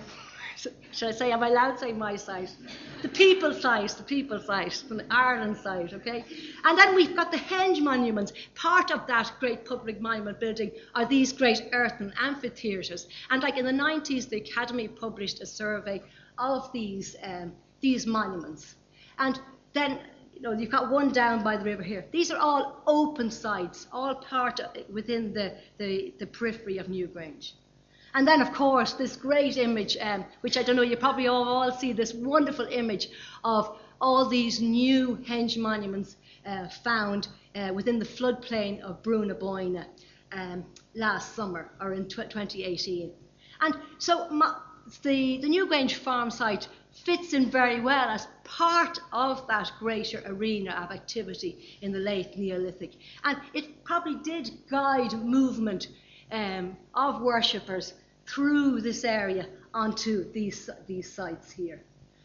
should 0.92 1.08
I 1.08 1.12
say, 1.12 1.32
am 1.32 1.42
I 1.42 1.48
allowed 1.48 1.72
to 1.72 1.78
say 1.78 1.92
my 1.92 2.16
site? 2.16 2.54
The 3.02 3.08
people 3.08 3.52
site, 3.52 3.90
the 3.90 4.02
people 4.02 4.40
site, 4.40 4.72
from 4.86 4.98
the 4.98 5.06
Ireland 5.10 5.56
site, 5.56 5.92
okay? 5.92 6.24
And 6.64 6.78
then 6.78 6.94
we've 6.94 7.14
got 7.14 7.30
the 7.30 7.38
Henge 7.38 7.80
monuments. 7.80 8.32
Part 8.54 8.90
of 8.90 9.06
that 9.06 9.32
great 9.40 9.64
public 9.64 10.00
monument 10.00 10.40
building 10.40 10.70
are 10.94 11.06
these 11.06 11.32
great 11.32 11.68
earthen 11.72 12.12
amphitheatres. 12.20 13.08
And 13.30 13.42
like 13.42 13.56
in 13.56 13.64
the 13.64 13.72
90s, 13.72 14.28
the 14.28 14.38
Academy 14.38 14.88
published 14.88 15.40
a 15.40 15.46
survey 15.46 16.02
of 16.38 16.70
these, 16.72 17.16
um, 17.22 17.52
these 17.80 18.06
monuments. 18.06 18.76
And 19.18 19.40
then 19.72 20.00
you 20.34 20.48
know, 20.48 20.52
you've 20.52 20.70
got 20.70 20.90
one 20.90 21.12
down 21.12 21.44
by 21.44 21.58
the 21.58 21.64
river 21.64 21.82
here. 21.82 22.06
These 22.12 22.30
are 22.30 22.38
all 22.38 22.82
open 22.86 23.30
sites, 23.30 23.86
all 23.92 24.14
part 24.14 24.58
of, 24.60 24.70
within 24.90 25.34
the, 25.34 25.56
the, 25.76 26.14
the 26.18 26.26
periphery 26.26 26.78
of 26.78 26.86
Newgrange. 26.86 27.52
And 28.14 28.26
then, 28.26 28.42
of 28.42 28.52
course, 28.52 28.94
this 28.94 29.16
great 29.16 29.56
image, 29.56 29.96
um, 30.00 30.24
which 30.40 30.56
I 30.56 30.62
don't 30.62 30.76
know, 30.76 30.82
you 30.82 30.96
probably 30.96 31.28
all, 31.28 31.44
all 31.44 31.72
see 31.72 31.92
this 31.92 32.12
wonderful 32.12 32.66
image 32.66 33.08
of 33.44 33.78
all 34.00 34.28
these 34.28 34.60
new 34.60 35.16
henge 35.28 35.56
monuments 35.56 36.16
uh, 36.44 36.68
found 36.68 37.28
uh, 37.54 37.70
within 37.74 37.98
the 37.98 38.04
floodplain 38.04 38.80
of 38.80 39.02
Brú 39.02 39.24
na 39.26 39.84
um, 40.32 40.64
last 40.94 41.34
summer 41.34 41.70
or 41.80 41.92
in 41.92 42.08
2018. 42.08 43.12
And 43.60 43.76
so 43.98 44.28
my, 44.30 44.56
the, 45.02 45.38
the 45.38 45.48
Newgrange 45.48 45.94
farm 45.94 46.30
site 46.30 46.68
fits 47.04 47.32
in 47.32 47.50
very 47.50 47.80
well 47.80 48.08
as 48.08 48.26
part 48.44 48.98
of 49.12 49.46
that 49.46 49.70
greater 49.78 50.22
arena 50.26 50.72
of 50.72 50.90
activity 50.90 51.78
in 51.82 51.92
the 51.92 51.98
late 51.98 52.36
Neolithic. 52.36 52.92
And 53.24 53.38
it 53.54 53.84
probably 53.84 54.16
did 54.16 54.50
guide 54.70 55.12
movement 55.12 55.88
um, 56.32 56.76
of 56.94 57.20
worshippers 57.22 57.94
through 58.30 58.80
this 58.80 59.04
area 59.04 59.46
onto 59.74 60.30
these, 60.32 60.70
these 60.86 61.12
sites 61.12 61.50
here. 61.50 61.80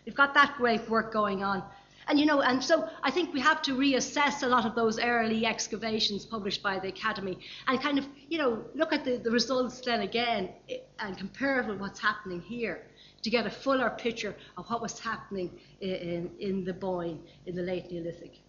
We've 0.06 0.16
got 0.16 0.34
that 0.36 0.56
great 0.58 0.88
work 0.90 1.12
going 1.12 1.44
on. 1.44 1.64
And 2.08 2.20
you 2.20 2.28
know, 2.28 2.42
and 2.42 2.64
so 2.64 2.88
I 3.02 3.10
think 3.10 3.34
we 3.34 3.42
have 3.42 3.64
to 3.64 3.76
reassess 3.76 4.44
a 4.44 4.48
lot 4.48 4.66
of 4.66 4.76
those 4.76 5.00
early 5.00 5.46
excavations 5.46 6.24
published 6.24 6.62
by 6.62 6.78
the 6.78 6.90
Academy 6.90 7.40
and 7.68 7.82
kind 7.82 7.98
of, 7.98 8.06
you 8.30 8.38
know, 8.38 8.64
look 8.76 8.94
at 8.94 9.04
the, 9.04 9.18
the 9.18 9.32
results 9.32 9.82
then 9.82 10.02
again 10.02 10.50
eh, 10.70 10.78
and 11.00 11.18
compare 11.18 11.62
it 11.62 11.68
with 11.68 11.80
what's 11.80 12.00
happening 12.00 12.42
here 12.42 12.84
to 13.24 13.30
get 13.32 13.48
a 13.48 13.50
fuller 13.50 13.90
picture 13.90 14.36
of 14.56 14.70
what 14.70 14.84
was 14.84 15.00
happening 15.00 15.50
in, 15.82 16.30
in 16.40 16.64
the 16.64 16.74
Boyne 16.74 17.20
in 17.48 17.56
the 17.56 17.64
late 17.64 17.92
Neolithic. 17.92 18.45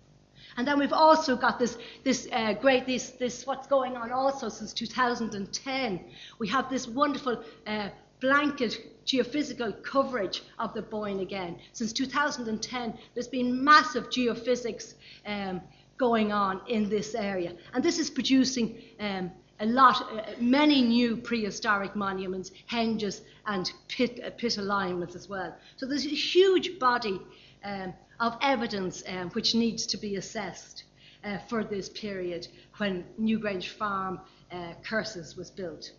And 0.57 0.67
then 0.67 0.79
we've 0.79 0.93
also 0.93 1.37
got 1.37 1.59
this, 1.59 1.77
this 2.05 2.29
uh, 2.33 2.55
great, 2.55 2.87
this, 2.87 3.11
this, 3.11 3.47
what's 3.47 3.67
going 3.67 3.97
on 3.97 4.13
also 4.13 4.49
since 4.49 4.73
2010. 4.73 6.01
We 6.39 6.49
have 6.49 6.71
this 6.71 6.87
wonderful 6.89 7.43
uh, 7.67 7.89
blanket 8.21 9.07
geophysical 9.07 9.83
coverage 9.83 10.43
of 10.59 10.75
the 10.75 10.83
Boyne 10.83 11.21
again. 11.21 11.59
Since 11.73 11.93
2010, 11.93 12.99
there's 13.15 13.29
been 13.29 13.63
massive 13.63 14.11
geophysics 14.11 14.95
um, 15.27 15.61
going 15.97 16.33
on 16.33 16.61
in 16.69 16.89
this 16.89 17.15
area. 17.15 17.55
And 17.73 17.85
this 17.85 17.99
is 17.99 18.11
producing 18.11 18.77
um, 19.01 19.31
a 19.61 19.67
lot, 19.67 20.03
uh, 20.13 20.23
many 20.41 20.83
new 20.83 21.17
prehistoric 21.17 21.97
monuments, 21.97 22.51
henges, 22.71 23.21
and 23.47 23.73
pit, 23.89 24.21
uh, 24.25 24.31
pit 24.37 24.59
alignments 24.59 25.15
as 25.15 25.29
well. 25.29 25.55
So 25.77 25.87
there's 25.87 26.05
a 26.05 26.11
huge 26.11 26.79
body 26.79 27.21
um, 27.65 27.95
of 28.21 28.37
evidence 28.43 29.03
um, 29.09 29.31
which 29.31 29.55
needs 29.55 29.87
to 29.87 29.97
be 29.97 30.17
assessed 30.17 30.85
uh, 31.25 31.39
for 31.49 31.65
this 31.65 31.89
period 31.89 32.47
when 32.79 33.05
Newgrange 33.21 33.69
Farm 33.69 34.21
uh, 34.53 34.73
Cursus 34.85 35.37
was 35.37 35.51
built. 35.51 35.91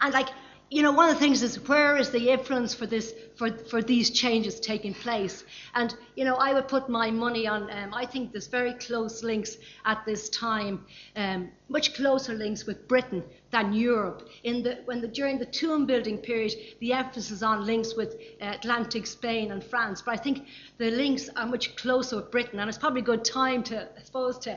And 0.00 0.14
like, 0.14 0.28
you 0.70 0.82
know, 0.82 0.92
one 0.92 1.08
of 1.08 1.16
the 1.16 1.20
things 1.20 1.42
is 1.42 1.56
where 1.68 1.96
is 1.96 2.10
the 2.10 2.30
influence 2.30 2.72
for 2.72 2.86
this 2.86 3.12
for, 3.34 3.50
for 3.50 3.82
these 3.82 4.10
changes 4.10 4.60
taking 4.60 4.94
place? 4.94 5.42
And 5.74 5.94
you 6.14 6.24
know, 6.24 6.36
I 6.36 6.54
would 6.54 6.68
put 6.68 6.88
my 6.88 7.10
money 7.10 7.48
on. 7.48 7.68
Um, 7.72 7.92
I 7.92 8.06
think 8.06 8.30
there's 8.30 8.46
very 8.46 8.74
close 8.74 9.24
links 9.24 9.56
at 9.84 10.04
this 10.06 10.28
time, 10.28 10.84
um, 11.16 11.50
much 11.68 11.94
closer 11.94 12.34
links 12.34 12.66
with 12.66 12.86
Britain 12.86 13.24
than 13.50 13.72
Europe. 13.72 14.28
In 14.44 14.62
the 14.62 14.78
when 14.84 15.00
the 15.00 15.08
during 15.08 15.40
the 15.40 15.46
tomb 15.46 15.86
building 15.86 16.18
period, 16.18 16.54
the 16.78 16.92
emphasis 16.92 17.42
on 17.42 17.66
links 17.66 17.96
with 17.96 18.14
uh, 18.40 18.52
Atlantic 18.54 19.08
Spain 19.08 19.50
and 19.50 19.64
France. 19.64 20.02
But 20.02 20.20
I 20.20 20.22
think 20.22 20.46
the 20.78 20.92
links 20.92 21.28
are 21.34 21.46
much 21.46 21.74
closer 21.74 22.14
with 22.16 22.30
Britain, 22.30 22.60
and 22.60 22.68
it's 22.68 22.78
probably 22.78 23.00
a 23.00 23.04
good 23.04 23.24
time 23.24 23.64
to, 23.64 23.88
I 23.98 24.02
suppose, 24.02 24.38
to 24.40 24.56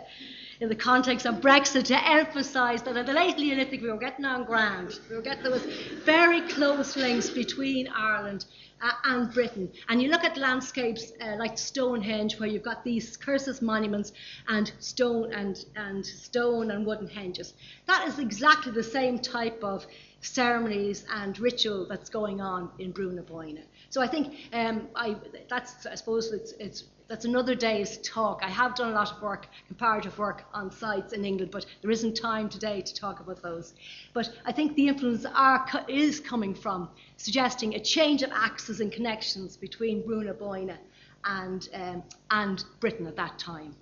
in 0.63 0.69
the 0.69 0.75
context 0.75 1.25
of 1.25 1.35
Brexit 1.35 1.83
to 1.83 2.09
emphasise 2.09 2.81
that 2.83 2.95
at 2.95 3.05
the 3.05 3.11
late 3.11 3.37
Neolithic 3.37 3.81
we 3.81 3.91
were 3.91 3.97
getting 3.97 4.23
on 4.23 4.45
ground. 4.45 4.97
We 5.09 5.17
were 5.17 5.21
getting, 5.21 5.43
there 5.43 5.51
was 5.51 5.65
very 6.05 6.39
close 6.47 6.95
links 6.95 7.29
between 7.29 7.89
Ireland 7.89 8.45
uh, 8.81 8.91
and 9.03 9.33
Britain. 9.33 9.69
And 9.89 10.01
you 10.01 10.09
look 10.09 10.23
at 10.23 10.37
landscapes 10.37 11.11
uh, 11.21 11.35
like 11.35 11.57
Stonehenge, 11.57 12.39
where 12.39 12.47
you've 12.47 12.63
got 12.63 12.81
these 12.85 13.17
cursus 13.17 13.61
monuments 13.61 14.13
and 14.47 14.71
stone 14.79 15.33
and, 15.33 15.65
and 15.75 16.05
stone 16.05 16.71
and 16.71 16.85
wooden 16.85 17.09
henges. 17.09 17.51
That 17.87 18.07
is 18.07 18.19
exactly 18.19 18.71
the 18.71 18.83
same 18.83 19.19
type 19.19 19.61
of 19.63 19.85
ceremonies 20.23 21.05
and 21.13 21.37
ritual 21.39 21.85
that's 21.87 22.09
going 22.09 22.41
on 22.41 22.69
in 22.79 22.93
Brú 22.93 23.11
na 23.11 23.21
Bóinne. 23.21 23.63
So 23.89 24.01
I 24.01 24.07
think 24.07 24.35
um, 24.53 24.87
I, 24.95 25.15
that's, 25.49 25.85
I 25.85 25.95
suppose 25.95 26.31
it's, 26.31 26.53
it's 26.53 26.85
that's 27.07 27.25
another 27.25 27.53
day's 27.53 27.97
talk. 27.97 28.39
I 28.41 28.49
have 28.49 28.75
done 28.75 28.91
a 28.91 28.95
lot 28.95 29.11
of 29.11 29.21
work, 29.21 29.47
comparative 29.67 30.17
work 30.17 30.45
on 30.53 30.71
sites 30.71 31.13
in 31.13 31.25
England, 31.25 31.51
but 31.51 31.65
there 31.81 31.91
isn't 31.91 32.15
time 32.15 32.49
today 32.49 32.81
to 32.81 32.95
talk 32.95 33.19
about 33.19 33.43
those. 33.43 33.73
But 34.13 34.31
I 34.45 34.51
think 34.51 34.75
the 34.75 34.87
influence 34.87 35.25
are, 35.25 35.65
is 35.87 36.19
coming 36.19 36.55
from 36.55 36.89
suggesting 37.17 37.75
a 37.75 37.79
change 37.79 38.23
of 38.23 38.31
axes 38.31 38.79
and 38.79 38.91
connections 38.91 39.57
between 39.57 40.01
Brú 40.03 40.23
na 40.25 40.33
Bóinne 40.33 40.77
and, 41.25 41.69
um, 41.73 42.03
and 42.31 42.63
Britain 42.79 43.05
at 43.05 43.15
that 43.17 43.37
time. 43.37 43.75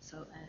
So, 0.00 0.18
uh, 0.18 0.46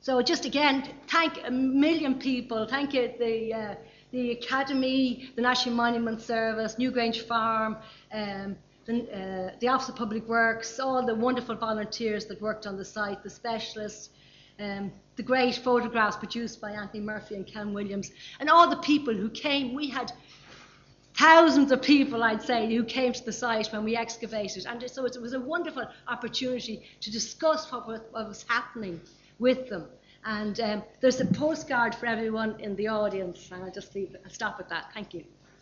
so 0.00 0.22
just 0.22 0.44
again, 0.44 0.88
thank 1.08 1.40
a 1.44 1.50
million 1.50 2.18
people. 2.18 2.66
Thank 2.66 2.94
you, 2.94 3.12
the, 3.18 3.54
uh, 3.54 3.74
the 4.12 4.32
Academy, 4.32 5.30
the 5.36 5.42
National 5.42 5.74
Monument 5.74 6.20
Service, 6.20 6.76
Newgrange 6.76 7.22
Farm, 7.22 7.76
um, 8.12 8.56
the, 8.86 9.02
uh, 9.02 9.56
the 9.60 9.68
Office 9.68 9.88
of 9.88 9.96
Public 9.96 10.26
Works, 10.28 10.80
all 10.80 11.04
the 11.04 11.14
wonderful 11.14 11.54
volunteers 11.54 12.26
that 12.26 12.40
worked 12.40 12.66
on 12.66 12.76
the 12.76 12.84
site, 12.84 13.22
the 13.22 13.30
specialists, 13.30 14.10
um, 14.58 14.92
the 15.16 15.22
great 15.22 15.54
photographs 15.56 16.16
produced 16.16 16.60
by 16.60 16.72
Anthony 16.72 17.00
Murphy 17.00 17.36
and 17.36 17.46
Ken 17.46 17.72
Williams, 17.72 18.10
and 18.40 18.50
all 18.50 18.68
the 18.68 18.76
people 18.76 19.14
who 19.14 19.30
came. 19.30 19.74
We 19.74 19.88
had 19.88 20.12
thousands 21.14 21.70
of 21.70 21.82
people, 21.82 22.22
I'd 22.22 22.42
say, 22.42 22.74
who 22.74 22.84
came 22.84 23.12
to 23.12 23.24
the 23.24 23.32
site 23.32 23.68
when 23.68 23.84
we 23.84 23.96
excavated. 23.96 24.66
And 24.66 24.82
so 24.90 25.04
it 25.04 25.20
was 25.20 25.34
a 25.34 25.40
wonderful 25.40 25.84
opportunity 26.08 26.82
to 27.00 27.10
discuss 27.10 27.70
what, 27.70 27.86
what 27.86 28.28
was 28.28 28.44
happening 28.48 29.00
with 29.38 29.68
them. 29.68 29.86
And 30.24 30.60
um, 30.60 30.82
there's 31.00 31.20
a 31.20 31.26
postcard 31.26 31.94
for 31.94 32.06
everyone 32.06 32.60
in 32.60 32.76
the 32.76 32.88
audience, 32.88 33.48
and 33.50 33.64
I'll 33.64 33.70
just 33.70 33.94
leave, 33.94 34.14
I'll 34.24 34.30
stop 34.30 34.56
at 34.60 34.68
that. 34.68 34.92
Thank 34.92 35.14
you. 35.14 35.24